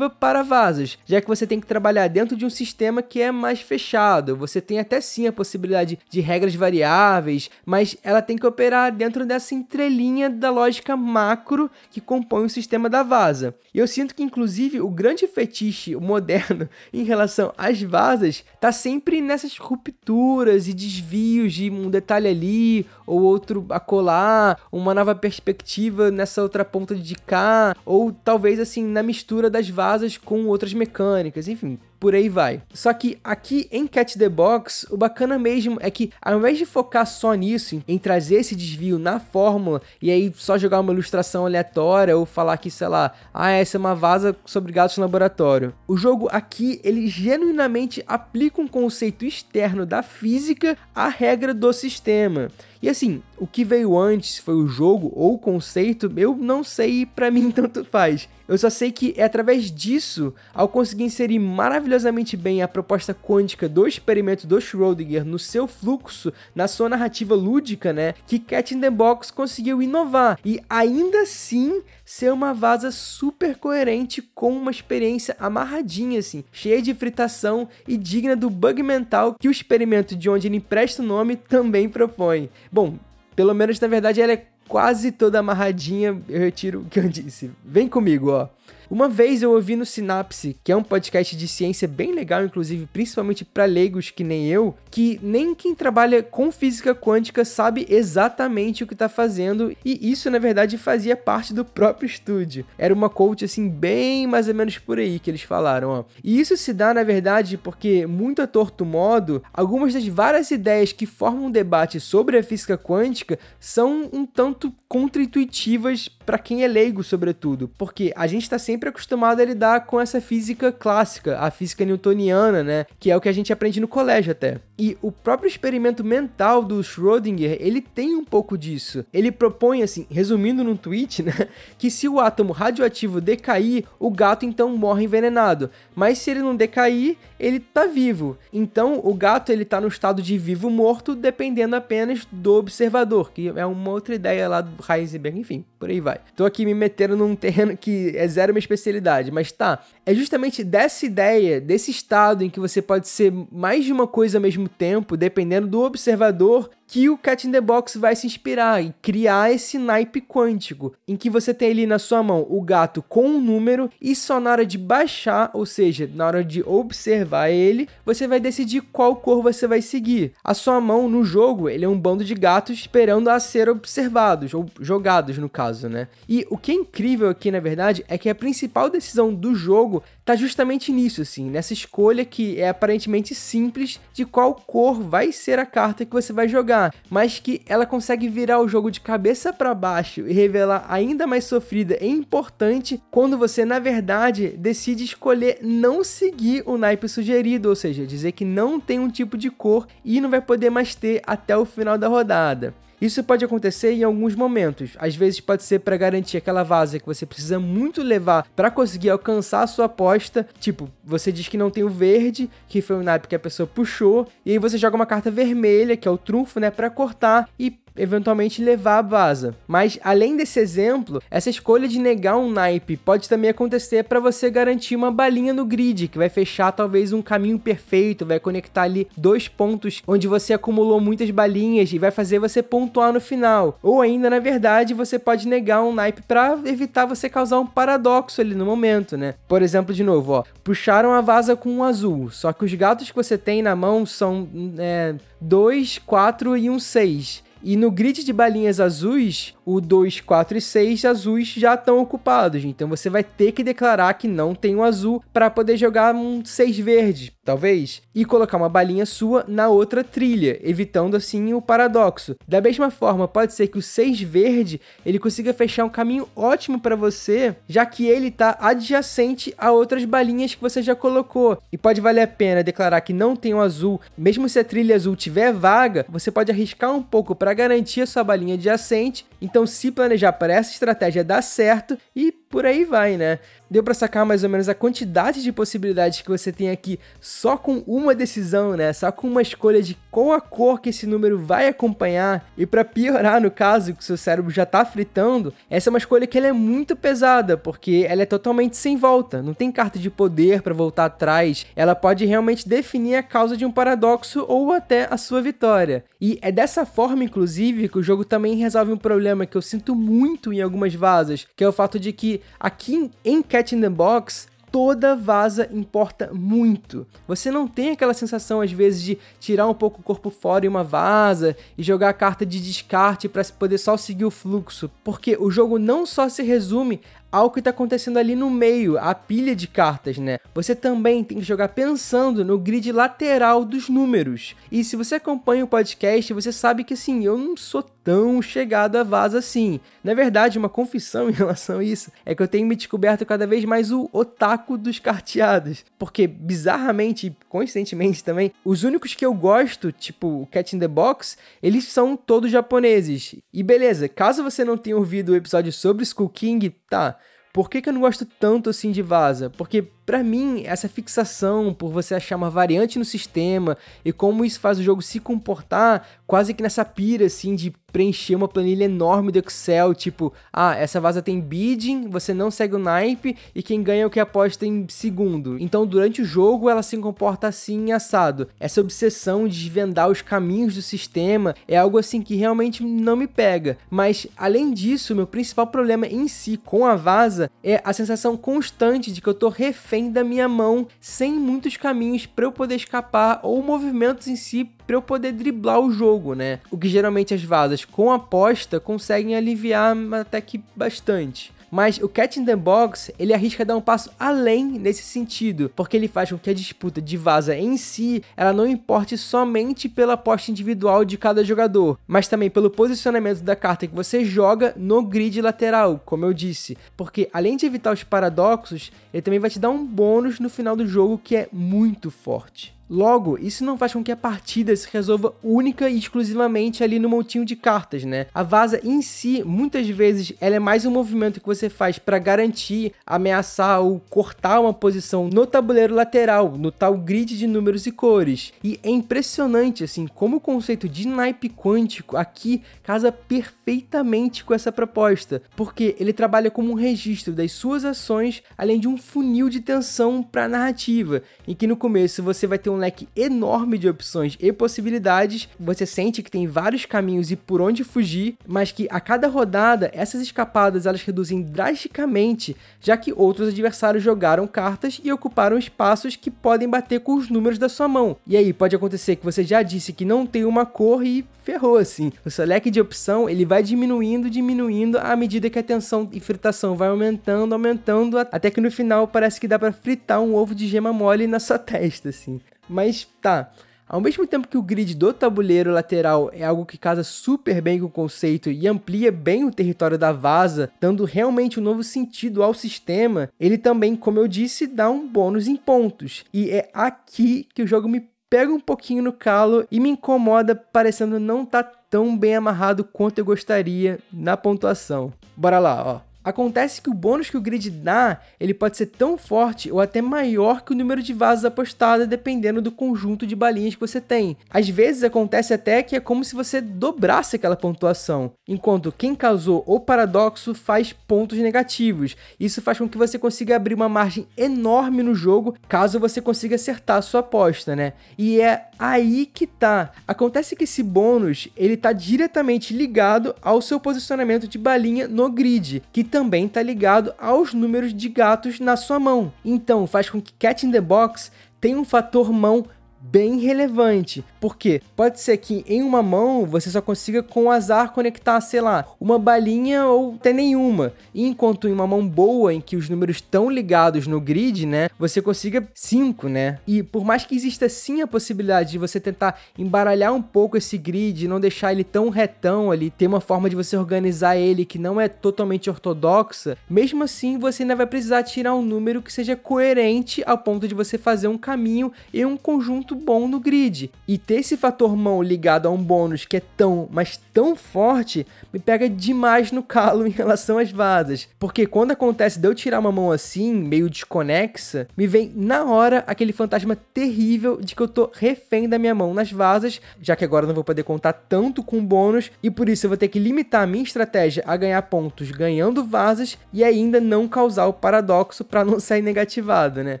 para 0.18 0.42
vasos, 0.42 0.98
já 1.04 1.20
que 1.20 1.28
você 1.28 1.46
tem 1.46 1.60
que 1.60 1.66
trabalhar 1.66 2.08
dentro 2.08 2.36
de 2.36 2.44
um 2.44 2.50
sistema 2.50 3.02
que 3.02 3.20
é 3.20 3.32
mais 3.32 3.60
fechado. 3.60 4.36
Você 4.36 4.60
tem 4.60 4.78
até 4.78 5.00
sim 5.00 5.26
a 5.26 5.32
possibilidade 5.32 5.98
de 6.08 6.20
regras 6.20 6.54
variáveis, 6.54 7.50
mas 7.64 7.96
ela 8.02 8.22
tem 8.22 8.36
que 8.36 8.46
operar 8.46 8.92
dentro 8.92 9.26
dessa 9.26 9.54
entrelinha 9.54 10.30
da 10.30 10.50
lógica 10.50 10.96
macro 10.96 11.70
que 11.90 12.00
compõe 12.00 12.44
o 12.44 12.50
sistema 12.50 12.88
da 12.88 13.02
vaza. 13.02 13.54
E 13.72 13.78
eu 13.78 13.86
sinto 13.86 14.14
que, 14.14 14.22
inclusive, 14.22 14.80
o 14.80 14.88
grande 14.88 15.26
fetiche 15.26 15.94
moderno 15.96 16.68
em 16.92 17.04
relação 17.04 17.52
às 17.56 17.80
vasas 17.82 18.44
tá 18.60 18.72
sempre 18.72 19.20
nessas 19.20 19.56
rupturas 19.56 20.68
e 20.68 20.74
desvios 20.74 21.52
de 21.52 21.70
um 21.70 21.90
detalhe 21.90 22.28
ali 22.28 22.86
ou 23.06 23.22
outro 23.22 23.66
acolá, 23.70 24.56
uma 24.70 24.94
nova 24.94 25.14
perspectiva 25.14 26.10
nessa 26.10 26.42
outra 26.42 26.64
ponta 26.64 26.94
de 26.94 27.14
cá, 27.14 27.74
ou 27.84 28.12
talvez 28.12 28.60
assim 28.60 28.84
na 28.84 29.02
mistura 29.02 29.48
das 29.58 29.68
vasas 29.68 30.16
com 30.16 30.46
outras 30.46 30.72
mecânicas, 30.72 31.48
enfim, 31.48 31.78
por 31.98 32.14
aí 32.14 32.28
vai. 32.28 32.62
Só 32.72 32.92
que 32.92 33.18
aqui 33.22 33.68
em 33.70 33.86
Catch 33.86 34.16
the 34.16 34.28
Box, 34.28 34.86
o 34.90 34.96
bacana 34.96 35.38
mesmo 35.38 35.78
é 35.80 35.90
que 35.90 36.10
ao 36.20 36.38
invés 36.38 36.58
de 36.58 36.64
focar 36.64 37.06
só 37.06 37.34
nisso, 37.34 37.82
em 37.86 37.98
trazer 37.98 38.36
esse 38.36 38.54
desvio 38.54 38.98
na 38.98 39.18
fórmula 39.18 39.82
e 40.00 40.10
aí 40.10 40.32
só 40.36 40.56
jogar 40.56 40.80
uma 40.80 40.92
ilustração 40.92 41.46
aleatória 41.46 42.16
ou 42.16 42.24
falar 42.24 42.56
que, 42.58 42.70
sei 42.70 42.88
lá, 42.88 43.12
ah, 43.32 43.50
essa 43.50 43.76
é 43.76 43.78
uma 43.78 43.94
vaza 43.94 44.36
sobre 44.44 44.72
gatos 44.72 44.96
no 44.96 45.02
laboratório. 45.02 45.74
O 45.86 45.96
jogo 45.96 46.28
aqui, 46.30 46.80
ele 46.84 47.06
genuinamente 47.08 48.02
aplica 48.06 48.60
um 48.60 48.68
conceito 48.68 49.24
externo 49.24 49.84
da 49.84 50.02
física 50.02 50.76
à 50.94 51.08
regra 51.08 51.52
do 51.52 51.72
sistema. 51.72 52.48
E 52.80 52.88
assim, 52.88 53.22
o 53.36 53.46
que 53.46 53.64
veio 53.64 53.98
antes 53.98 54.38
foi 54.38 54.54
o 54.54 54.68
jogo 54.68 55.12
ou 55.14 55.34
o 55.34 55.38
conceito, 55.38 56.12
eu 56.16 56.36
não 56.36 56.62
sei 56.62 57.04
para 57.04 57.30
mim 57.32 57.50
tanto 57.50 57.84
faz. 57.84 58.28
Eu 58.46 58.56
só 58.56 58.70
sei 58.70 58.90
que 58.90 59.12
é 59.16 59.24
através 59.24 59.70
disso, 59.70 60.32
ao 60.54 60.68
conseguir 60.68 61.04
inserir 61.04 61.38
maravilhosamente 61.38 61.87
bem 62.36 62.62
a 62.62 62.68
proposta 62.68 63.14
quântica 63.14 63.68
do 63.68 63.86
experimento 63.86 64.46
do 64.46 64.56
Schrödinger 64.58 65.24
no 65.24 65.38
seu 65.38 65.66
fluxo, 65.66 66.32
na 66.54 66.68
sua 66.68 66.88
narrativa 66.88 67.34
lúdica, 67.34 67.92
né, 67.92 68.14
que 68.26 68.38
Cat 68.38 68.74
in 68.74 68.80
the 68.80 68.90
Box 68.90 69.30
conseguiu 69.30 69.82
inovar 69.82 70.38
e 70.44 70.60
ainda 70.68 71.22
assim 71.22 71.82
ser 72.04 72.32
uma 72.32 72.52
vaza 72.52 72.90
super 72.90 73.56
coerente 73.56 74.22
com 74.34 74.52
uma 74.52 74.70
experiência 74.70 75.36
amarradinha 75.38 76.18
assim, 76.18 76.44
cheia 76.52 76.80
de 76.80 76.94
fritação 76.94 77.68
e 77.86 77.96
digna 77.96 78.34
do 78.34 78.50
bug 78.50 78.82
mental 78.82 79.34
que 79.38 79.48
o 79.48 79.50
experimento 79.50 80.16
de 80.16 80.28
onde 80.28 80.46
ele 80.46 80.56
empresta 80.56 81.02
o 81.02 81.06
nome 81.06 81.36
também 81.36 81.88
propõe. 81.88 82.48
Bom, 82.70 82.96
pelo 83.34 83.54
menos 83.54 83.78
na 83.80 83.88
verdade 83.88 84.20
ela 84.20 84.32
é 84.32 84.46
quase 84.68 85.10
toda 85.10 85.38
amarradinha, 85.38 86.20
eu 86.28 86.38
retiro 86.38 86.80
o 86.80 86.84
que 86.84 87.00
eu 87.00 87.08
disse. 87.08 87.50
Vem 87.64 87.88
comigo, 87.88 88.30
ó. 88.30 88.48
Uma 88.90 89.06
vez 89.06 89.42
eu 89.42 89.52
ouvi 89.52 89.76
no 89.76 89.84
Sinapse, 89.84 90.56
que 90.64 90.72
é 90.72 90.76
um 90.76 90.82
podcast 90.82 91.36
de 91.36 91.46
ciência 91.46 91.86
bem 91.86 92.14
legal, 92.14 92.42
inclusive, 92.42 92.88
principalmente 92.90 93.44
para 93.44 93.66
leigos 93.66 94.10
que 94.10 94.24
nem 94.24 94.46
eu, 94.46 94.74
que 94.90 95.20
nem 95.22 95.54
quem 95.54 95.74
trabalha 95.74 96.22
com 96.22 96.50
física 96.50 96.94
quântica 96.94 97.44
sabe 97.44 97.86
exatamente 97.90 98.82
o 98.82 98.86
que 98.86 98.94
está 98.94 99.06
fazendo, 99.06 99.76
e 99.84 100.10
isso 100.10 100.30
na 100.30 100.38
verdade 100.38 100.78
fazia 100.78 101.14
parte 101.14 101.52
do 101.52 101.66
próprio 101.66 102.06
estúdio. 102.06 102.64
Era 102.78 102.94
uma 102.94 103.10
coach 103.10 103.44
assim, 103.44 103.68
bem 103.68 104.26
mais 104.26 104.48
ou 104.48 104.54
menos 104.54 104.78
por 104.78 104.98
aí 104.98 105.18
que 105.18 105.30
eles 105.30 105.42
falaram, 105.42 105.90
ó. 105.90 106.04
E 106.24 106.40
isso 106.40 106.56
se 106.56 106.72
dá 106.72 106.94
na 106.94 107.02
verdade 107.02 107.58
porque, 107.58 108.06
muito 108.06 108.40
a 108.40 108.46
torto 108.46 108.86
modo, 108.86 109.42
algumas 109.52 109.92
das 109.92 110.06
várias 110.06 110.50
ideias 110.50 110.92
que 110.92 111.04
formam 111.04 111.46
um 111.46 111.50
debate 111.50 112.00
sobre 112.00 112.38
a 112.38 112.42
física 112.42 112.78
quântica 112.78 113.38
são 113.60 114.08
um 114.14 114.24
tanto 114.24 114.72
contra-intuitivas 114.88 116.08
para 116.24 116.38
quem 116.38 116.62
é 116.62 116.68
leigo, 116.68 117.02
sobretudo, 117.02 117.70
porque 117.76 118.12
a 118.16 118.26
gente 118.26 118.42
está 118.42 118.58
sempre 118.58 118.77
acostumado 118.86 119.40
a 119.40 119.44
lidar 119.44 119.86
com 119.86 120.00
essa 120.00 120.20
física 120.20 120.70
clássica, 120.70 121.38
a 121.38 121.50
física 121.50 121.84
newtoniana, 121.84 122.62
né, 122.62 122.86
que 123.00 123.10
é 123.10 123.16
o 123.16 123.20
que 123.20 123.28
a 123.28 123.32
gente 123.32 123.52
aprende 123.52 123.80
no 123.80 123.88
colégio 123.88 124.32
até. 124.32 124.60
E 124.78 124.96
o 125.02 125.10
próprio 125.10 125.48
experimento 125.48 126.04
mental 126.04 126.62
do 126.62 126.80
Schrödinger, 126.80 127.56
ele 127.58 127.80
tem 127.80 128.14
um 128.14 128.24
pouco 128.24 128.56
disso. 128.56 129.04
Ele 129.12 129.32
propõe 129.32 129.82
assim, 129.82 130.06
resumindo 130.08 130.62
num 130.62 130.76
tweet, 130.76 131.22
né, 131.22 131.32
que 131.76 131.90
se 131.90 132.08
o 132.08 132.20
átomo 132.20 132.52
radioativo 132.52 133.20
decair, 133.20 133.84
o 133.98 134.10
gato 134.10 134.44
então 134.44 134.76
morre 134.76 135.04
envenenado. 135.04 135.70
Mas 135.94 136.18
se 136.18 136.30
ele 136.30 136.40
não 136.40 136.54
decair, 136.54 137.16
ele 137.38 137.58
tá 137.58 137.86
vivo. 137.86 138.36
Então, 138.52 139.00
o 139.02 139.14
gato 139.14 139.50
ele 139.50 139.64
tá 139.64 139.80
no 139.80 139.88
estado 139.88 140.22
de 140.22 140.36
vivo 140.38 140.70
morto, 140.70 141.14
dependendo 141.14 141.76
apenas 141.76 142.26
do 142.30 142.54
observador, 142.54 143.32
que 143.32 143.48
é 143.48 143.66
uma 143.66 143.90
outra 143.90 144.14
ideia 144.14 144.48
lá 144.48 144.60
do 144.60 144.72
Heisenberg, 144.88 145.38
enfim, 145.38 145.64
por 145.78 145.88
aí 145.88 146.00
vai. 146.00 146.20
Tô 146.36 146.44
aqui 146.44 146.64
me 146.64 146.74
metendo 146.74 147.16
num 147.16 147.34
terreno 147.34 147.76
que 147.76 148.12
é 148.16 148.26
zero 148.26 148.52
minha 148.52 148.60
especialidade, 148.68 149.30
mas 149.30 149.50
tá. 149.50 149.82
É 150.04 150.14
justamente 150.14 150.62
dessa 150.62 151.06
ideia, 151.06 151.60
desse 151.60 151.90
estado 151.90 152.44
em 152.44 152.50
que 152.50 152.60
você 152.60 152.82
pode 152.82 153.08
ser 153.08 153.32
mais 153.50 153.84
de 153.84 153.92
uma 153.92 154.06
coisa 154.06 154.38
ao 154.38 154.42
mesmo 154.42 154.68
tempo, 154.68 155.16
dependendo 155.16 155.66
do 155.66 155.80
observador, 155.80 156.70
que 156.88 157.10
o 157.10 157.18
Cat 157.18 157.46
in 157.46 157.52
the 157.52 157.60
Box 157.60 157.98
vai 157.98 158.16
se 158.16 158.26
inspirar 158.26 158.82
e 158.82 158.94
criar 159.02 159.52
esse 159.52 159.78
naipe 159.78 160.22
quântico, 160.22 160.94
em 161.06 161.16
que 161.16 161.28
você 161.28 161.52
tem 161.52 161.70
ali 161.70 161.86
na 161.86 161.98
sua 161.98 162.22
mão 162.22 162.46
o 162.48 162.62
gato 162.62 163.02
com 163.02 163.26
um 163.26 163.40
número 163.40 163.90
e 164.00 164.16
só 164.16 164.40
na 164.40 164.50
hora 164.50 164.66
de 164.66 164.78
baixar, 164.78 165.50
ou 165.52 165.66
seja, 165.66 166.10
na 166.12 166.26
hora 166.26 166.42
de 166.42 166.62
observar 166.62 167.50
ele, 167.50 167.86
você 168.06 168.26
vai 168.26 168.40
decidir 168.40 168.80
qual 168.80 169.16
cor 169.16 169.42
você 169.42 169.66
vai 169.66 169.82
seguir. 169.82 170.32
A 170.42 170.54
sua 170.54 170.80
mão 170.80 171.10
no 171.10 171.22
jogo, 171.24 171.68
ele 171.68 171.84
é 171.84 171.88
um 171.88 172.00
bando 172.00 172.24
de 172.24 172.34
gatos 172.34 172.78
esperando 172.78 173.28
a 173.28 173.38
ser 173.38 173.68
observados 173.68 174.54
ou 174.54 174.64
jogados 174.80 175.36
no 175.36 175.48
caso, 175.48 175.90
né? 175.90 176.08
E 176.26 176.46
o 176.48 176.56
que 176.56 176.72
é 176.72 176.74
incrível 176.74 177.28
aqui, 177.28 177.50
na 177.50 177.60
verdade, 177.60 178.02
é 178.08 178.16
que 178.16 178.30
a 178.30 178.34
principal 178.34 178.88
decisão 178.88 179.34
do 179.34 179.54
jogo 179.54 180.02
tá 180.24 180.34
justamente 180.34 180.90
nisso, 180.90 181.22
assim, 181.22 181.50
nessa 181.50 181.72
escolha 181.72 182.24
que 182.24 182.60
é 182.60 182.68
aparentemente 182.68 183.34
simples 183.34 184.00
de 184.12 184.24
qual 184.24 184.54
cor 184.54 185.02
vai 185.02 185.32
ser 185.32 185.58
a 185.58 185.66
carta 185.66 186.04
que 186.04 186.12
você 186.12 186.32
vai 186.32 186.48
jogar, 186.48 186.77
mas 187.10 187.38
que 187.38 187.62
ela 187.66 187.86
consegue 187.86 188.28
virar 188.28 188.60
o 188.60 188.68
jogo 188.68 188.90
de 188.90 189.00
cabeça 189.00 189.52
para 189.52 189.74
baixo 189.74 190.26
e 190.26 190.32
revelar 190.32 190.86
ainda 190.88 191.26
mais 191.26 191.44
sofrida 191.44 191.98
e 192.00 192.08
importante 192.08 193.02
quando 193.10 193.36
você, 193.36 193.64
na 193.64 193.78
verdade, 193.78 194.48
decide 194.56 195.04
escolher 195.04 195.58
não 195.62 196.04
seguir 196.04 196.62
o 196.66 196.78
naipe 196.78 197.08
sugerido, 197.08 197.68
ou 197.68 197.76
seja, 197.76 198.06
dizer 198.06 198.32
que 198.32 198.44
não 198.44 198.78
tem 198.78 198.98
um 198.98 199.10
tipo 199.10 199.36
de 199.36 199.50
cor 199.50 199.86
e 200.04 200.20
não 200.20 200.30
vai 200.30 200.40
poder 200.40 200.70
mais 200.70 200.94
ter 200.94 201.22
até 201.26 201.56
o 201.56 201.64
final 201.64 201.98
da 201.98 202.08
rodada. 202.08 202.74
Isso 203.00 203.22
pode 203.22 203.44
acontecer 203.44 203.92
em 203.92 204.02
alguns 204.02 204.34
momentos. 204.34 204.96
Às 204.98 205.14
vezes 205.14 205.40
pode 205.40 205.62
ser 205.62 205.80
para 205.80 205.96
garantir 205.96 206.36
aquela 206.36 206.62
vaza 206.62 206.98
que 206.98 207.06
você 207.06 207.24
precisa 207.24 207.58
muito 207.58 208.02
levar 208.02 208.46
para 208.56 208.70
conseguir 208.70 209.10
alcançar 209.10 209.62
a 209.62 209.66
sua 209.66 209.84
aposta. 209.84 210.46
Tipo, 210.58 210.90
você 211.04 211.30
diz 211.30 211.48
que 211.48 211.56
não 211.56 211.70
tem 211.70 211.84
o 211.84 211.88
verde, 211.88 212.50
que 212.68 212.82
foi 212.82 212.96
o 212.96 213.02
naipe 213.02 213.28
que 213.28 213.36
a 213.36 213.38
pessoa 213.38 213.66
puxou, 213.66 214.26
e 214.44 214.52
aí 214.52 214.58
você 214.58 214.76
joga 214.76 214.96
uma 214.96 215.06
carta 215.06 215.30
vermelha, 215.30 215.96
que 215.96 216.08
é 216.08 216.10
o 216.10 216.18
trunfo, 216.18 216.58
né, 216.58 216.70
para 216.70 216.90
cortar 216.90 217.48
e 217.58 217.78
eventualmente 217.98 218.62
levar 218.62 218.98
a 218.98 219.02
vaza. 219.02 219.54
Mas 219.66 219.98
além 220.02 220.36
desse 220.36 220.60
exemplo, 220.60 221.22
essa 221.30 221.50
escolha 221.50 221.88
de 221.88 221.98
negar 221.98 222.36
um 222.36 222.50
naipe 222.50 222.96
pode 222.96 223.28
também 223.28 223.50
acontecer 223.50 224.04
para 224.04 224.20
você 224.20 224.50
garantir 224.50 224.96
uma 224.96 225.10
balinha 225.10 225.52
no 225.52 225.64
grid, 225.64 226.08
que 226.08 226.18
vai 226.18 226.28
fechar 226.28 226.72
talvez 226.72 227.12
um 227.12 227.22
caminho 227.22 227.58
perfeito, 227.58 228.26
vai 228.26 228.40
conectar 228.40 228.82
ali 228.82 229.08
dois 229.16 229.48
pontos 229.48 230.02
onde 230.06 230.28
você 230.28 230.54
acumulou 230.54 231.00
muitas 231.00 231.30
balinhas 231.30 231.92
e 231.92 231.98
vai 231.98 232.10
fazer 232.10 232.38
você 232.38 232.62
pontuar 232.62 233.12
no 233.12 233.20
final. 233.20 233.78
Ou 233.82 234.00
ainda, 234.00 234.30
na 234.30 234.38
verdade, 234.38 234.94
você 234.94 235.18
pode 235.18 235.48
negar 235.48 235.82
um 235.82 235.92
naipe 235.92 236.22
para 236.22 236.58
evitar 236.64 237.06
você 237.06 237.28
causar 237.28 237.58
um 237.58 237.66
paradoxo 237.66 238.40
ali 238.40 238.54
no 238.54 238.64
momento, 238.64 239.16
né? 239.16 239.34
Por 239.46 239.62
exemplo, 239.62 239.94
de 239.94 240.04
novo, 240.04 240.32
ó, 240.32 240.44
puxaram 240.62 241.12
a 241.12 241.20
vaza 241.20 241.56
com 241.56 241.70
um 241.70 241.84
azul, 241.84 242.30
só 242.30 242.52
que 242.52 242.64
os 242.64 242.74
gatos 242.74 243.10
que 243.10 243.16
você 243.16 243.36
tem 243.36 243.62
na 243.62 243.74
mão 243.74 244.04
são 244.06 244.48
é, 244.78 245.14
2, 245.40 245.98
4 245.98 246.56
e 246.56 246.70
um 246.70 246.78
6. 246.78 247.47
E 247.62 247.76
no 247.76 247.90
grid 247.90 248.24
de 248.24 248.32
balinhas 248.32 248.80
azuis, 248.80 249.54
o 249.70 249.82
2, 249.82 250.22
4 250.22 250.56
e 250.56 250.60
6 250.62 251.04
azuis 251.04 251.48
já 251.48 251.74
estão 251.74 251.98
ocupados. 251.98 252.64
Então 252.64 252.88
você 252.88 253.10
vai 253.10 253.22
ter 253.22 253.52
que 253.52 253.62
declarar 253.62 254.14
que 254.14 254.26
não 254.26 254.54
tem 254.54 254.74
um 254.74 254.82
azul 254.82 255.22
para 255.30 255.50
poder 255.50 255.76
jogar 255.76 256.14
um 256.14 256.42
6 256.42 256.78
verde, 256.78 257.34
talvez, 257.44 258.00
e 258.14 258.24
colocar 258.24 258.56
uma 258.56 258.68
balinha 258.70 259.04
sua 259.04 259.44
na 259.46 259.68
outra 259.68 260.02
trilha, 260.02 260.58
evitando 260.62 261.18
assim 261.18 261.52
o 261.52 261.60
paradoxo. 261.60 262.34
Da 262.48 262.62
mesma 262.62 262.90
forma, 262.90 263.28
pode 263.28 263.52
ser 263.52 263.66
que 263.66 263.76
o 263.76 263.82
6 263.82 264.22
verde 264.22 264.80
ele 265.04 265.18
consiga 265.18 265.52
fechar 265.52 265.84
um 265.84 265.90
caminho 265.90 266.26
ótimo 266.34 266.80
para 266.80 266.96
você, 266.96 267.54
já 267.68 267.84
que 267.84 268.06
ele 268.06 268.28
está 268.28 268.56
adjacente 268.58 269.54
a 269.58 269.70
outras 269.70 270.02
balinhas 270.06 270.54
que 270.54 270.62
você 270.62 270.80
já 270.80 270.94
colocou. 270.94 271.58
E 271.70 271.76
pode 271.76 272.00
valer 272.00 272.22
a 272.22 272.26
pena 272.26 272.64
declarar 272.64 273.02
que 273.02 273.12
não 273.12 273.36
tem 273.36 273.52
um 273.52 273.60
azul, 273.60 274.00
mesmo 274.16 274.48
se 274.48 274.58
a 274.58 274.64
trilha 274.64 274.96
azul 274.96 275.14
tiver 275.14 275.52
vaga, 275.52 276.06
você 276.08 276.30
pode 276.30 276.50
arriscar 276.50 276.94
um 276.94 277.02
pouco 277.02 277.34
para 277.34 277.52
garantir 277.52 278.00
a 278.00 278.06
sua 278.06 278.24
balinha 278.24 278.54
adjacente. 278.54 279.26
Então 279.42 279.57
então, 279.58 279.66
se 279.66 279.90
planejar 279.90 280.34
para 280.34 280.52
essa 280.52 280.70
estratégia 280.70 281.24
dar 281.24 281.42
certo 281.42 281.98
e 282.14 282.30
por 282.48 282.64
aí 282.64 282.84
vai, 282.84 283.16
né? 283.16 283.38
Deu 283.70 283.82
para 283.82 283.92
sacar 283.92 284.24
mais 284.24 284.42
ou 284.42 284.48
menos 284.48 284.68
a 284.68 284.74
quantidade 284.74 285.42
de 285.42 285.52
possibilidades 285.52 286.22
que 286.22 286.28
você 286.28 286.50
tem 286.50 286.70
aqui 286.70 286.98
só 287.20 287.56
com 287.56 287.82
uma 287.86 288.14
decisão, 288.14 288.74
né? 288.74 288.92
Só 288.92 289.12
com 289.12 289.26
uma 289.26 289.42
escolha 289.42 289.82
de 289.82 289.96
qual 290.10 290.32
a 290.32 290.40
cor 290.40 290.80
que 290.80 290.88
esse 290.88 291.06
número 291.06 291.38
vai 291.38 291.68
acompanhar. 291.68 292.50
E 292.56 292.64
para 292.64 292.84
piorar 292.84 293.40
no 293.40 293.50
caso 293.50 293.94
que 293.94 294.04
seu 294.04 294.16
cérebro 294.16 294.50
já 294.50 294.64
tá 294.64 294.84
fritando, 294.84 295.52
essa 295.68 295.88
é 295.88 295.90
uma 295.90 295.98
escolha 295.98 296.26
que 296.26 296.38
ela 296.38 296.46
é 296.46 296.52
muito 296.52 296.96
pesada, 296.96 297.58
porque 297.58 298.06
ela 298.08 298.22
é 298.22 298.26
totalmente 298.26 298.76
sem 298.76 298.96
volta, 298.96 299.42
não 299.42 299.52
tem 299.52 299.70
carta 299.70 299.98
de 299.98 300.08
poder 300.08 300.62
para 300.62 300.72
voltar 300.72 301.04
atrás. 301.04 301.66
Ela 301.76 301.94
pode 301.94 302.24
realmente 302.24 302.66
definir 302.66 303.16
a 303.16 303.22
causa 303.22 303.56
de 303.56 303.66
um 303.66 303.70
paradoxo 303.70 304.44
ou 304.48 304.72
até 304.72 305.06
a 305.10 305.18
sua 305.18 305.42
vitória. 305.42 306.04
E 306.20 306.38
é 306.40 306.50
dessa 306.50 306.86
forma, 306.86 307.22
inclusive, 307.22 307.88
que 307.88 307.98
o 307.98 308.02
jogo 308.02 308.24
também 308.24 308.56
resolve 308.56 308.92
um 308.92 308.96
problema 308.96 309.46
que 309.46 309.56
eu 309.56 309.62
sinto 309.62 309.94
muito 309.94 310.52
em 310.52 310.62
algumas 310.62 310.94
vasas, 310.94 311.46
que 311.54 311.62
é 311.62 311.68
o 311.68 311.72
fato 311.72 312.00
de 312.00 312.12
que 312.12 312.37
aqui 312.58 313.10
em 313.24 313.42
Cat 313.42 313.74
in 313.74 313.80
the 313.80 313.88
Box 313.88 314.48
toda 314.70 315.16
vaza 315.16 315.68
importa 315.72 316.30
muito. 316.32 317.06
Você 317.26 317.50
não 317.50 317.66
tem 317.66 317.90
aquela 317.90 318.14
sensação 318.14 318.60
às 318.60 318.70
vezes 318.70 319.02
de 319.02 319.18
tirar 319.40 319.66
um 319.66 319.74
pouco 319.74 320.00
o 320.00 320.02
corpo 320.02 320.30
fora 320.30 320.66
em 320.66 320.68
uma 320.68 320.84
vaza 320.84 321.56
e 321.76 321.82
jogar 321.82 322.10
a 322.10 322.14
carta 322.14 322.44
de 322.44 322.60
descarte 322.60 323.28
para 323.28 323.44
poder 323.58 323.78
só 323.78 323.96
seguir 323.96 324.24
o 324.24 324.30
fluxo, 324.30 324.90
porque 325.02 325.36
o 325.38 325.50
jogo 325.50 325.78
não 325.78 326.04
só 326.04 326.28
se 326.28 326.42
resume 326.42 327.00
ao 327.30 327.50
que 327.50 327.60
está 327.60 327.70
acontecendo 327.70 328.18
ali 328.18 328.34
no 328.34 328.50
meio, 328.50 328.98
a 328.98 329.14
pilha 329.14 329.54
de 329.54 329.68
cartas, 329.68 330.18
né? 330.18 330.38
Você 330.54 330.74
também 330.74 331.22
tem 331.22 331.38
que 331.38 331.44
jogar 331.44 331.68
pensando 331.68 332.44
no 332.44 332.58
grid 332.58 332.90
lateral 332.92 333.64
dos 333.64 333.88
números. 333.88 334.56
E 334.72 334.82
se 334.82 334.96
você 334.96 335.16
acompanha 335.16 335.64
o 335.64 335.68
podcast, 335.68 336.32
você 336.32 336.52
sabe 336.52 336.84
que 336.84 336.94
assim, 336.94 337.24
eu 337.24 337.36
não 337.36 337.56
sou 337.56 337.82
tão 338.08 338.40
chegado 338.40 338.96
a 338.96 339.02
vaza 339.02 339.38
assim. 339.38 339.80
Na 340.02 340.14
verdade, 340.14 340.58
uma 340.58 340.68
confissão 340.68 341.28
em 341.30 341.32
relação 341.32 341.80
a 341.80 341.84
isso 341.84 342.10
é 342.24 342.34
que 342.34 342.42
eu 342.42 342.48
tenho 342.48 342.66
me 342.66 342.74
descoberto 342.74 343.26
cada 343.26 343.46
vez 343.46 343.64
mais 343.66 343.92
o 343.92 344.08
otaku 344.12 344.78
dos 344.78 344.98
carteados. 344.98 345.84
Porque, 345.98 346.26
bizarramente, 346.26 347.36
coincidentemente 347.50 348.24
também, 348.24 348.50
os 348.64 348.82
únicos 348.82 349.14
que 349.14 349.26
eu 349.26 349.34
gosto, 349.34 349.92
tipo 349.92 350.42
o 350.42 350.46
Cat 350.46 350.74
in 350.74 350.78
the 350.78 350.88
Box, 350.88 351.36
eles 351.62 351.84
são 351.84 352.16
todos 352.16 352.50
japoneses. 352.50 353.34
E 353.52 353.62
beleza, 353.62 354.08
caso 354.08 354.42
você 354.42 354.64
não 354.64 354.78
tenha 354.78 354.96
ouvido 354.96 355.32
o 355.32 355.36
episódio 355.36 355.70
sobre 355.70 356.02
Skull 356.02 356.30
King, 356.30 356.70
tá. 356.88 357.18
Por 357.52 357.68
que, 357.68 357.80
que 357.82 357.88
eu 357.88 357.92
não 357.92 358.00
gosto 358.00 358.24
tanto 358.24 358.70
assim 358.70 358.90
de 358.90 359.02
vaza? 359.02 359.50
Porque 359.50 359.90
para 360.08 360.24
mim, 360.24 360.62
essa 360.64 360.88
fixação 360.88 361.74
por 361.74 361.92
você 361.92 362.14
achar 362.14 362.36
uma 362.36 362.48
variante 362.48 362.98
no 362.98 363.04
sistema 363.04 363.76
e 364.02 364.10
como 364.10 364.42
isso 364.42 364.58
faz 364.58 364.78
o 364.78 364.82
jogo 364.82 365.02
se 365.02 365.20
comportar 365.20 366.08
quase 366.26 366.54
que 366.54 366.62
nessa 366.62 366.82
pira 366.82 367.26
assim 367.26 367.54
de 367.54 367.74
preencher 367.92 368.36
uma 368.36 368.48
planilha 368.48 368.84
enorme 368.84 369.32
do 369.32 369.38
Excel, 369.38 369.94
tipo, 369.94 370.32
ah, 370.52 370.74
essa 370.76 371.00
vaza 371.00 371.22
tem 371.22 371.40
bidding, 371.40 372.08
você 372.08 372.34
não 372.34 372.50
segue 372.50 372.76
o 372.76 372.78
naipe 372.78 373.36
e 373.54 373.62
quem 373.62 373.82
ganha 373.82 374.02
é 374.02 374.06
o 374.06 374.10
que 374.10 374.20
aposta 374.20 374.66
em 374.66 374.86
segundo. 374.88 375.58
Então, 375.58 375.86
durante 375.86 376.20
o 376.20 376.24
jogo, 376.24 376.68
ela 376.68 376.82
se 376.82 376.96
comporta 376.98 377.48
assim 377.48 377.92
assado. 377.92 378.48
Essa 378.60 378.80
obsessão 378.80 379.48
de 379.48 379.58
desvendar 379.58 380.10
os 380.10 380.20
caminhos 380.20 380.74
do 380.74 380.82
sistema 380.82 381.54
é 381.66 381.78
algo 381.78 381.98
assim 381.98 382.20
que 382.20 382.36
realmente 382.36 382.82
não 382.82 383.16
me 383.16 383.26
pega. 383.26 383.78
Mas, 383.90 384.26
além 384.36 384.72
disso, 384.72 385.14
meu 385.14 385.26
principal 385.26 385.66
problema 385.66 386.06
em 386.06 386.28
si 386.28 386.58
com 386.58 386.84
a 386.84 386.94
vaza 386.94 387.50
é 387.64 387.80
a 387.82 387.92
sensação 387.92 388.36
constante 388.36 389.10
de 389.10 389.22
que 389.22 389.28
eu 389.28 389.34
tô 389.34 389.48
refém 389.48 389.97
refém 389.98 390.10
da 390.10 390.22
minha 390.22 390.48
mão, 390.48 390.86
sem 391.00 391.32
muitos 391.32 391.76
caminhos 391.76 392.24
para 392.24 392.44
eu 392.44 392.52
poder 392.52 392.76
escapar 392.76 393.40
ou 393.42 393.62
movimentos 393.62 394.28
em 394.28 394.36
si 394.36 394.64
para 394.86 394.96
eu 394.96 395.02
poder 395.02 395.32
driblar 395.32 395.80
o 395.80 395.90
jogo, 395.90 396.34
né? 396.34 396.60
O 396.70 396.78
que 396.78 396.88
geralmente 396.88 397.34
as 397.34 397.42
vasas 397.42 397.84
com 397.84 398.10
aposta 398.10 398.80
conseguem 398.80 399.34
aliviar 399.34 399.96
até 400.14 400.40
que 400.40 400.62
bastante. 400.74 401.52
Mas 401.70 401.98
o 401.98 402.08
Cat 402.08 402.40
in 402.40 402.44
the 402.44 402.56
Box, 402.56 403.12
ele 403.18 403.34
arrisca 403.34 403.64
dar 403.64 403.76
um 403.76 403.80
passo 403.80 404.10
além 404.18 404.64
nesse 404.64 405.02
sentido, 405.02 405.70
porque 405.76 405.96
ele 405.96 406.08
faz 406.08 406.30
com 406.30 406.38
que 406.38 406.50
a 406.50 406.54
disputa 406.54 407.00
de 407.00 407.16
vaza 407.16 407.56
em 407.56 407.76
si, 407.76 408.22
ela 408.36 408.52
não 408.52 408.66
importe 408.66 409.18
somente 409.18 409.88
pela 409.88 410.14
aposta 410.14 410.50
individual 410.50 411.04
de 411.04 411.18
cada 411.18 411.44
jogador, 411.44 411.98
mas 412.06 412.28
também 412.28 412.48
pelo 412.48 412.70
posicionamento 412.70 413.42
da 413.42 413.54
carta 413.54 413.86
que 413.86 413.94
você 413.94 414.24
joga 414.24 414.72
no 414.76 415.02
grid 415.02 415.40
lateral, 415.42 416.00
como 416.04 416.24
eu 416.24 416.32
disse. 416.32 416.78
Porque 416.96 417.28
além 417.32 417.56
de 417.56 417.66
evitar 417.66 417.92
os 417.92 418.04
paradoxos, 418.04 418.90
ele 419.12 419.22
também 419.22 419.40
vai 419.40 419.50
te 419.50 419.58
dar 419.58 419.70
um 419.70 419.84
bônus 419.84 420.40
no 420.40 420.48
final 420.48 420.74
do 420.74 420.86
jogo 420.86 421.20
que 421.22 421.36
é 421.36 421.48
muito 421.52 422.10
forte. 422.10 422.77
Logo, 422.90 423.38
isso 423.38 423.64
não 423.64 423.76
faz 423.76 423.92
com 423.92 424.02
que 424.02 424.10
a 424.10 424.16
partida 424.16 424.74
se 424.74 424.88
resolva 424.90 425.34
única 425.42 425.90
e 425.90 425.98
exclusivamente 425.98 426.82
ali 426.82 426.98
no 426.98 427.08
montinho 427.08 427.44
de 427.44 427.54
cartas, 427.54 428.02
né? 428.02 428.26
A 428.34 428.42
vaza 428.42 428.80
em 428.82 429.02
si, 429.02 429.42
muitas 429.44 429.86
vezes, 429.88 430.32
ela 430.40 430.56
é 430.56 430.58
mais 430.58 430.86
um 430.86 430.90
movimento 430.90 431.38
que 431.38 431.46
você 431.46 431.68
faz 431.68 431.98
para 431.98 432.18
garantir, 432.18 432.92
ameaçar 433.06 433.82
ou 433.82 434.00
cortar 434.08 434.60
uma 434.60 434.72
posição 434.72 435.28
no 435.28 435.46
tabuleiro 435.46 435.94
lateral, 435.94 436.56
no 436.56 436.72
tal 436.72 436.96
grid 436.96 437.36
de 437.36 437.46
números 437.46 437.86
e 437.86 437.92
cores. 437.92 438.54
E 438.64 438.80
é 438.82 438.88
impressionante, 438.88 439.84
assim, 439.84 440.06
como 440.06 440.38
o 440.38 440.40
conceito 440.40 440.88
de 440.88 441.06
naipe 441.06 441.50
quântico 441.50 442.16
aqui 442.16 442.62
casa 442.82 443.12
perfeitamente 443.12 444.42
com 444.42 444.54
essa 444.54 444.72
proposta, 444.72 445.42
porque 445.54 445.94
ele 446.00 446.12
trabalha 446.14 446.50
como 446.50 446.72
um 446.72 446.74
registro 446.74 447.34
das 447.34 447.52
suas 447.52 447.84
ações, 447.84 448.42
além 448.56 448.80
de 448.80 448.88
um 448.88 448.96
funil 448.96 449.50
de 449.50 449.60
tensão 449.60 450.22
para 450.22 450.44
a 450.44 450.48
narrativa, 450.48 451.22
em 451.46 451.54
que 451.54 451.66
no 451.66 451.76
começo 451.76 452.22
você 452.22 452.46
vai 452.46 452.58
ter 452.58 452.70
um 452.70 452.77
leque 452.78 453.08
enorme 453.14 453.78
de 453.78 453.88
opções 453.88 454.36
e 454.40 454.52
possibilidades. 454.52 455.48
Você 455.58 455.84
sente 455.84 456.22
que 456.22 456.30
tem 456.30 456.46
vários 456.46 456.86
caminhos 456.86 457.30
e 457.30 457.36
por 457.36 457.60
onde 457.60 457.84
fugir, 457.84 458.36
mas 458.46 458.72
que 458.72 458.86
a 458.90 459.00
cada 459.00 459.28
rodada 459.28 459.90
essas 459.92 460.20
escapadas 460.20 460.86
elas 460.86 461.02
reduzem 461.02 461.42
drasticamente, 461.42 462.56
já 462.80 462.96
que 462.96 463.12
outros 463.12 463.48
adversários 463.48 464.02
jogaram 464.02 464.46
cartas 464.46 465.00
e 465.02 465.12
ocuparam 465.12 465.58
espaços 465.58 466.16
que 466.16 466.30
podem 466.30 466.68
bater 466.68 467.00
com 467.00 467.14
os 467.14 467.28
números 467.28 467.58
da 467.58 467.68
sua 467.68 467.88
mão. 467.88 468.16
E 468.26 468.36
aí 468.36 468.52
pode 468.52 468.76
acontecer 468.76 469.16
que 469.16 469.24
você 469.24 469.42
já 469.44 469.62
disse 469.62 469.92
que 469.92 470.04
não 470.04 470.26
tem 470.26 470.44
uma 470.44 470.64
cor 470.64 471.04
e 471.04 471.26
ferrou 471.48 471.78
assim. 471.78 472.12
O 472.26 472.30
seu 472.30 472.44
leque 472.44 472.70
de 472.70 472.78
opção 472.78 473.26
ele 473.26 473.46
vai 473.46 473.62
diminuindo, 473.62 474.28
diminuindo 474.28 474.98
à 474.98 475.16
medida 475.16 475.48
que 475.48 475.58
a 475.58 475.62
tensão 475.62 476.06
e 476.12 476.20
fritação 476.20 476.76
vai 476.76 476.88
aumentando, 476.88 477.54
aumentando, 477.54 478.18
até 478.18 478.50
que 478.50 478.60
no 478.60 478.70
final 478.70 479.08
parece 479.08 479.40
que 479.40 479.48
dá 479.48 479.58
para 479.58 479.72
fritar 479.72 480.20
um 480.20 480.34
ovo 480.34 480.54
de 480.54 480.68
gema 480.68 480.92
mole 480.92 481.26
na 481.26 481.40
sua 481.40 481.56
testa 481.58 482.10
assim. 482.10 482.38
Mas 482.68 483.06
tá, 483.20 483.50
ao 483.88 484.00
mesmo 484.00 484.26
tempo 484.26 484.46
que 484.46 484.58
o 484.58 484.62
grid 484.62 484.94
do 484.94 485.12
tabuleiro 485.14 485.72
lateral 485.72 486.30
é 486.32 486.44
algo 486.44 486.66
que 486.66 486.76
casa 486.76 487.02
super 487.02 487.62
bem 487.62 487.80
com 487.80 487.86
o 487.86 487.90
conceito 487.90 488.50
e 488.50 488.68
amplia 488.68 489.10
bem 489.10 489.44
o 489.44 489.50
território 489.50 489.96
da 489.96 490.12
vaza, 490.12 490.70
dando 490.78 491.04
realmente 491.04 491.58
um 491.58 491.62
novo 491.62 491.82
sentido 491.82 492.42
ao 492.42 492.52
sistema, 492.52 493.30
ele 493.40 493.56
também, 493.56 493.96
como 493.96 494.18
eu 494.18 494.28
disse, 494.28 494.66
dá 494.66 494.90
um 494.90 495.08
bônus 495.08 495.48
em 495.48 495.56
pontos. 495.56 496.24
E 496.34 496.50
é 496.50 496.68
aqui 496.74 497.48
que 497.54 497.62
o 497.62 497.66
jogo 497.66 497.88
me 497.88 498.06
pega 498.28 498.52
um 498.52 498.60
pouquinho 498.60 499.02
no 499.02 499.12
calo 499.12 499.66
e 499.70 499.80
me 499.80 499.88
incomoda, 499.88 500.54
parecendo 500.54 501.18
não 501.18 501.44
estar 501.44 501.62
tá 501.62 501.78
tão 501.88 502.16
bem 502.16 502.36
amarrado 502.36 502.84
quanto 502.84 503.18
eu 503.18 503.24
gostaria 503.24 503.98
na 504.12 504.36
pontuação. 504.36 505.12
Bora 505.34 505.58
lá, 505.58 505.82
ó. 505.86 506.07
Acontece 506.28 506.82
que 506.82 506.90
o 506.90 506.94
bônus 506.94 507.30
que 507.30 507.38
o 507.38 507.40
grid 507.40 507.70
dá, 507.70 508.20
ele 508.38 508.52
pode 508.52 508.76
ser 508.76 508.84
tão 508.84 509.16
forte 509.16 509.72
ou 509.72 509.80
até 509.80 510.02
maior 510.02 510.62
que 510.62 510.72
o 510.72 510.76
número 510.76 511.02
de 511.02 511.14
vasos 511.14 511.46
apostadas, 511.46 512.06
dependendo 512.06 512.60
do 512.60 512.70
conjunto 512.70 513.26
de 513.26 513.34
balinhas 513.34 513.74
que 513.74 513.80
você 513.80 513.98
tem. 513.98 514.36
Às 514.50 514.68
vezes 514.68 515.02
acontece 515.02 515.54
até 515.54 515.82
que 515.82 515.96
é 515.96 516.00
como 516.00 516.22
se 516.22 516.34
você 516.34 516.60
dobrasse 516.60 517.36
aquela 517.36 517.56
pontuação, 517.56 518.32
enquanto 518.46 518.92
quem 518.92 519.14
causou 519.14 519.64
o 519.66 519.80
paradoxo 519.80 520.54
faz 520.54 520.92
pontos 520.92 521.38
negativos. 521.38 522.14
Isso 522.38 522.60
faz 522.60 522.76
com 522.76 522.86
que 522.86 522.98
você 522.98 523.18
consiga 523.18 523.56
abrir 523.56 523.72
uma 523.72 523.88
margem 523.88 524.26
enorme 524.36 525.02
no 525.02 525.14
jogo, 525.14 525.54
caso 525.66 525.98
você 525.98 526.20
consiga 526.20 526.56
acertar 526.56 526.98
a 526.98 527.02
sua 527.02 527.20
aposta, 527.20 527.74
né? 527.74 527.94
E 528.18 528.38
é 528.38 528.68
aí 528.78 529.24
que 529.24 529.46
tá. 529.46 529.92
Acontece 530.06 530.54
que 530.54 530.64
esse 530.64 530.82
bônus, 530.82 531.48
ele 531.56 531.78
tá 531.78 531.94
diretamente 531.94 532.74
ligado 532.74 533.34
ao 533.40 533.62
seu 533.62 533.80
posicionamento 533.80 534.46
de 534.46 534.58
balinha 534.58 535.08
no 535.08 535.30
grid, 535.30 535.82
que 535.92 536.04
está 536.46 536.62
ligado 536.62 537.14
aos 537.18 537.54
números 537.54 537.94
de 537.94 538.08
gatos 538.08 538.58
na 538.58 538.76
sua 538.76 538.98
mão. 538.98 539.32
Então 539.44 539.86
faz 539.86 540.08
com 540.10 540.20
que 540.20 540.32
Cat 540.32 540.66
in 540.66 540.70
the 540.70 540.80
Box 540.80 541.30
tenha 541.60 541.78
um 541.78 541.84
fator 541.84 542.32
mão 542.32 542.66
bem 543.00 543.38
relevante. 543.38 544.24
Porque 544.40 544.80
pode 544.94 545.20
ser 545.20 545.36
que 545.38 545.64
em 545.66 545.82
uma 545.82 546.02
mão 546.02 546.46
você 546.46 546.70
só 546.70 546.80
consiga 546.80 547.22
com 547.22 547.50
azar 547.50 547.92
conectar, 547.92 548.40
sei 548.40 548.60
lá, 548.60 548.84
uma 549.00 549.18
balinha 549.18 549.86
ou 549.86 550.14
até 550.14 550.32
nenhuma. 550.32 550.92
Enquanto 551.14 551.68
em 551.68 551.72
uma 551.72 551.86
mão 551.86 552.06
boa, 552.06 552.52
em 552.52 552.60
que 552.60 552.76
os 552.76 552.88
números 552.88 553.16
estão 553.16 553.50
ligados 553.50 554.06
no 554.06 554.20
grid, 554.20 554.66
né, 554.66 554.88
você 554.98 555.20
consiga 555.20 555.66
cinco, 555.74 556.28
né? 556.28 556.58
E 556.66 556.82
por 556.82 557.04
mais 557.04 557.24
que 557.24 557.34
exista 557.34 557.68
sim 557.68 558.00
a 558.00 558.06
possibilidade 558.06 558.72
de 558.72 558.78
você 558.78 559.00
tentar 559.00 559.40
embaralhar 559.56 560.12
um 560.12 560.22
pouco 560.22 560.56
esse 560.56 560.78
grid, 560.78 561.26
não 561.26 561.40
deixar 561.40 561.72
ele 561.72 561.84
tão 561.84 562.08
retão 562.08 562.70
ali, 562.70 562.90
ter 562.90 563.06
uma 563.06 563.20
forma 563.20 563.48
de 563.48 563.56
você 563.56 563.76
organizar 563.76 564.36
ele 564.36 564.64
que 564.64 564.78
não 564.78 565.00
é 565.00 565.08
totalmente 565.08 565.70
ortodoxa, 565.70 566.56
mesmo 566.68 567.04
assim 567.04 567.38
você 567.38 567.62
ainda 567.62 567.76
vai 567.76 567.86
precisar 567.86 568.22
tirar 568.22 568.54
um 568.54 568.62
número 568.62 569.02
que 569.02 569.12
seja 569.12 569.36
coerente 569.36 570.22
ao 570.26 570.38
ponto 570.38 570.66
de 570.68 570.74
você 570.74 570.98
fazer 570.98 571.28
um 571.28 571.38
caminho 571.38 571.92
e 572.12 572.24
um 572.24 572.36
conjunto 572.36 572.87
bom 572.94 573.28
no 573.28 573.40
grid. 573.40 573.90
E 574.06 574.18
ter 574.18 574.36
esse 574.36 574.56
fator 574.56 574.96
mão 574.96 575.22
ligado 575.22 575.66
a 575.66 575.70
um 575.70 575.82
bônus 575.82 576.24
que 576.24 576.36
é 576.36 576.42
tão, 576.56 576.88
mas 576.90 577.20
tão 577.32 577.54
forte, 577.54 578.26
me 578.52 578.58
pega 578.58 578.88
demais 578.88 579.52
no 579.52 579.62
calo 579.62 580.06
em 580.08 580.10
relação 580.10 580.58
às 580.58 580.70
vasas. 580.70 581.28
Porque 581.38 581.66
quando 581.66 581.92
acontece 581.92 582.38
de 582.38 582.48
eu 582.48 582.54
tirar 582.54 582.78
uma 582.78 582.92
mão 582.92 583.10
assim, 583.10 583.54
meio 583.54 583.88
desconexa, 583.88 584.88
me 584.96 585.06
vem 585.06 585.32
na 585.34 585.64
hora 585.64 586.04
aquele 586.06 586.32
fantasma 586.32 586.76
terrível 586.76 587.60
de 587.60 587.74
que 587.74 587.82
eu 587.82 587.88
tô 587.88 588.10
refém 588.14 588.68
da 588.68 588.78
minha 588.78 588.94
mão 588.94 589.14
nas 589.14 589.30
vasas, 589.30 589.80
já 590.00 590.16
que 590.16 590.24
agora 590.24 590.44
eu 590.44 590.48
não 590.48 590.54
vou 590.54 590.64
poder 590.64 590.82
contar 590.82 591.12
tanto 591.12 591.62
com 591.62 591.84
bônus, 591.84 592.30
e 592.42 592.50
por 592.50 592.68
isso 592.68 592.86
eu 592.86 592.90
vou 592.90 592.96
ter 592.96 593.08
que 593.08 593.18
limitar 593.18 593.62
a 593.62 593.66
minha 593.66 593.84
estratégia 593.84 594.42
a 594.46 594.56
ganhar 594.56 594.82
pontos 594.82 595.30
ganhando 595.30 595.84
vasas 595.84 596.38
e 596.52 596.64
ainda 596.64 597.00
não 597.00 597.28
causar 597.28 597.66
o 597.66 597.72
paradoxo 597.72 598.44
para 598.44 598.64
não 598.64 598.78
sair 598.80 599.02
negativado, 599.02 599.82
né? 599.82 600.00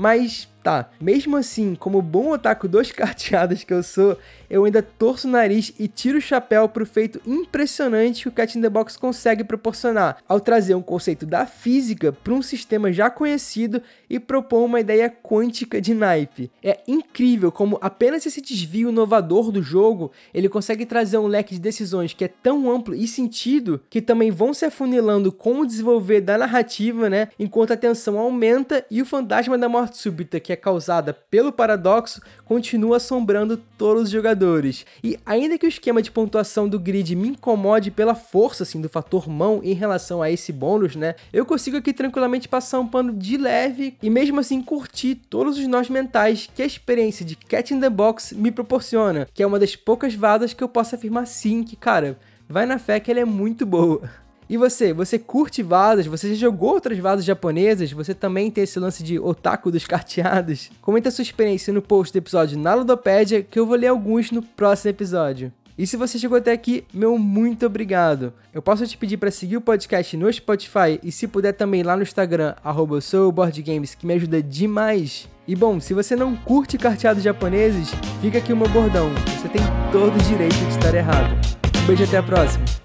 Mas 0.00 0.48
Tá, 0.62 0.90
mesmo 1.00 1.38
assim, 1.38 1.74
como 1.74 2.02
bom 2.02 2.32
otaku 2.32 2.68
dos 2.68 2.92
carteados 2.92 3.64
que 3.64 3.72
eu 3.72 3.82
sou, 3.82 4.18
eu 4.48 4.64
ainda 4.64 4.82
torço 4.82 5.26
o 5.26 5.30
nariz 5.30 5.72
e 5.78 5.88
tiro 5.88 6.18
o 6.18 6.20
chapéu 6.20 6.68
pro 6.68 6.84
feito 6.84 7.20
impressionante 7.26 8.22
que 8.22 8.28
o 8.28 8.32
Cat 8.32 8.58
in 8.58 8.60
the 8.60 8.68
Box 8.68 8.96
consegue 8.98 9.42
proporcionar, 9.42 10.18
ao 10.28 10.38
trazer 10.38 10.74
um 10.74 10.82
conceito 10.82 11.24
da 11.24 11.46
física 11.46 12.12
para 12.12 12.34
um 12.34 12.42
sistema 12.42 12.92
já 12.92 13.08
conhecido 13.08 13.80
e 14.08 14.20
propor 14.20 14.64
uma 14.64 14.80
ideia 14.80 15.08
quântica 15.08 15.80
de 15.80 15.94
naipe. 15.94 16.50
É 16.62 16.80
incrível 16.86 17.50
como 17.50 17.78
apenas 17.80 18.26
esse 18.26 18.42
desvio 18.42 18.90
inovador 18.90 19.50
do 19.50 19.62
jogo, 19.62 20.12
ele 20.34 20.48
consegue 20.48 20.84
trazer 20.84 21.16
um 21.16 21.26
leque 21.26 21.54
de 21.54 21.60
decisões 21.60 22.12
que 22.12 22.24
é 22.24 22.28
tão 22.28 22.70
amplo 22.70 22.94
e 22.94 23.08
sentido 23.08 23.80
que 23.88 24.02
também 24.02 24.30
vão 24.30 24.52
se 24.52 24.66
afunilando 24.66 25.32
com 25.32 25.60
o 25.60 25.66
desenvolver 25.66 26.20
da 26.20 26.36
narrativa, 26.36 27.08
né, 27.08 27.28
enquanto 27.38 27.72
a 27.72 27.76
tensão 27.76 28.18
aumenta 28.18 28.84
e 28.90 29.00
o 29.00 29.06
fantasma 29.06 29.56
da 29.56 29.68
morte 29.68 29.89
súbita 29.96 30.40
que 30.40 30.52
é 30.52 30.56
causada 30.56 31.12
pelo 31.12 31.52
paradoxo 31.52 32.20
continua 32.44 32.96
assombrando 32.96 33.56
todos 33.76 34.04
os 34.04 34.10
jogadores 34.10 34.30
jogadores. 34.30 34.86
E 35.02 35.18
ainda 35.24 35.58
que 35.58 35.66
o 35.66 35.68
esquema 35.68 36.02
de 36.02 36.10
pontuação 36.10 36.68
do 36.68 36.78
grid 36.78 37.14
me 37.16 37.28
incomode 37.28 37.90
pela 37.90 38.14
força 38.14 38.62
assim 38.62 38.80
do 38.80 38.88
fator 38.88 39.28
mão 39.28 39.60
em 39.62 39.72
relação 39.72 40.22
a 40.22 40.30
esse 40.30 40.52
bônus, 40.52 40.96
né? 40.96 41.14
Eu 41.32 41.44
consigo 41.44 41.76
aqui 41.76 41.92
tranquilamente 41.92 42.48
passar 42.48 42.80
um 42.80 42.86
pano 42.86 43.12
de 43.12 43.36
leve 43.36 43.96
e 44.02 44.10
mesmo 44.10 44.40
assim 44.40 44.62
curtir 44.62 45.14
todos 45.14 45.58
os 45.58 45.66
nós 45.66 45.88
mentais 45.88 46.48
que 46.54 46.62
a 46.62 46.66
experiência 46.66 47.24
de 47.24 47.36
Cat 47.36 47.72
in 47.72 47.80
the 47.80 47.90
Box 47.90 48.34
me 48.34 48.50
proporciona, 48.50 49.28
que 49.32 49.42
é 49.42 49.46
uma 49.46 49.58
das 49.58 49.76
poucas 49.76 50.14
vadas 50.14 50.52
que 50.52 50.62
eu 50.62 50.68
posso 50.68 50.94
afirmar 50.94 51.26
sim 51.26 51.62
que, 51.62 51.76
cara, 51.76 52.18
vai 52.48 52.66
na 52.66 52.78
fé 52.78 53.00
que 53.00 53.10
ela 53.10 53.20
é 53.20 53.24
muito 53.24 53.66
boa. 53.66 54.02
E 54.50 54.56
você, 54.56 54.92
você 54.92 55.16
curte 55.16 55.62
vadas? 55.62 56.06
Você 56.06 56.30
já 56.30 56.34
jogou 56.34 56.70
outras 56.70 56.98
vadas 56.98 57.24
japonesas? 57.24 57.92
Você 57.92 58.12
também 58.12 58.50
tem 58.50 58.64
esse 58.64 58.80
lance 58.80 59.00
de 59.00 59.16
otaku 59.16 59.70
dos 59.70 59.86
carteados? 59.86 60.72
Comenta 60.82 61.08
sua 61.12 61.22
experiência 61.22 61.72
no 61.72 61.80
post 61.80 62.12
do 62.12 62.16
episódio 62.16 62.58
na 62.58 62.74
Ludopédia, 62.74 63.44
que 63.44 63.60
eu 63.60 63.64
vou 63.64 63.76
ler 63.76 63.86
alguns 63.86 64.32
no 64.32 64.42
próximo 64.42 64.90
episódio. 64.90 65.52
E 65.78 65.86
se 65.86 65.96
você 65.96 66.18
chegou 66.18 66.36
até 66.36 66.50
aqui, 66.50 66.84
meu 66.92 67.16
muito 67.16 67.64
obrigado. 67.64 68.32
Eu 68.52 68.60
posso 68.60 68.84
te 68.88 68.98
pedir 68.98 69.18
para 69.18 69.30
seguir 69.30 69.56
o 69.56 69.60
podcast 69.60 70.16
no 70.16 70.30
Spotify 70.32 70.98
e 71.00 71.12
se 71.12 71.28
puder 71.28 71.52
também 71.52 71.84
lá 71.84 71.96
no 71.96 72.02
Instagram, 72.02 72.56
arroba 72.64 72.98
que 73.00 74.04
me 74.04 74.14
ajuda 74.14 74.42
demais. 74.42 75.28
E 75.46 75.54
bom, 75.54 75.78
se 75.78 75.94
você 75.94 76.16
não 76.16 76.34
curte 76.34 76.76
carteados 76.76 77.22
japoneses, 77.22 77.92
fica 78.20 78.38
aqui 78.38 78.52
o 78.52 78.56
meu 78.56 78.68
bordão. 78.68 79.10
Você 79.26 79.48
tem 79.48 79.62
todo 79.92 80.12
o 80.12 80.28
direito 80.28 80.56
de 80.56 80.70
estar 80.70 80.92
errado. 80.92 81.38
Um 81.84 81.86
beijo 81.86 82.02
até 82.02 82.16
a 82.16 82.22
próxima. 82.22 82.79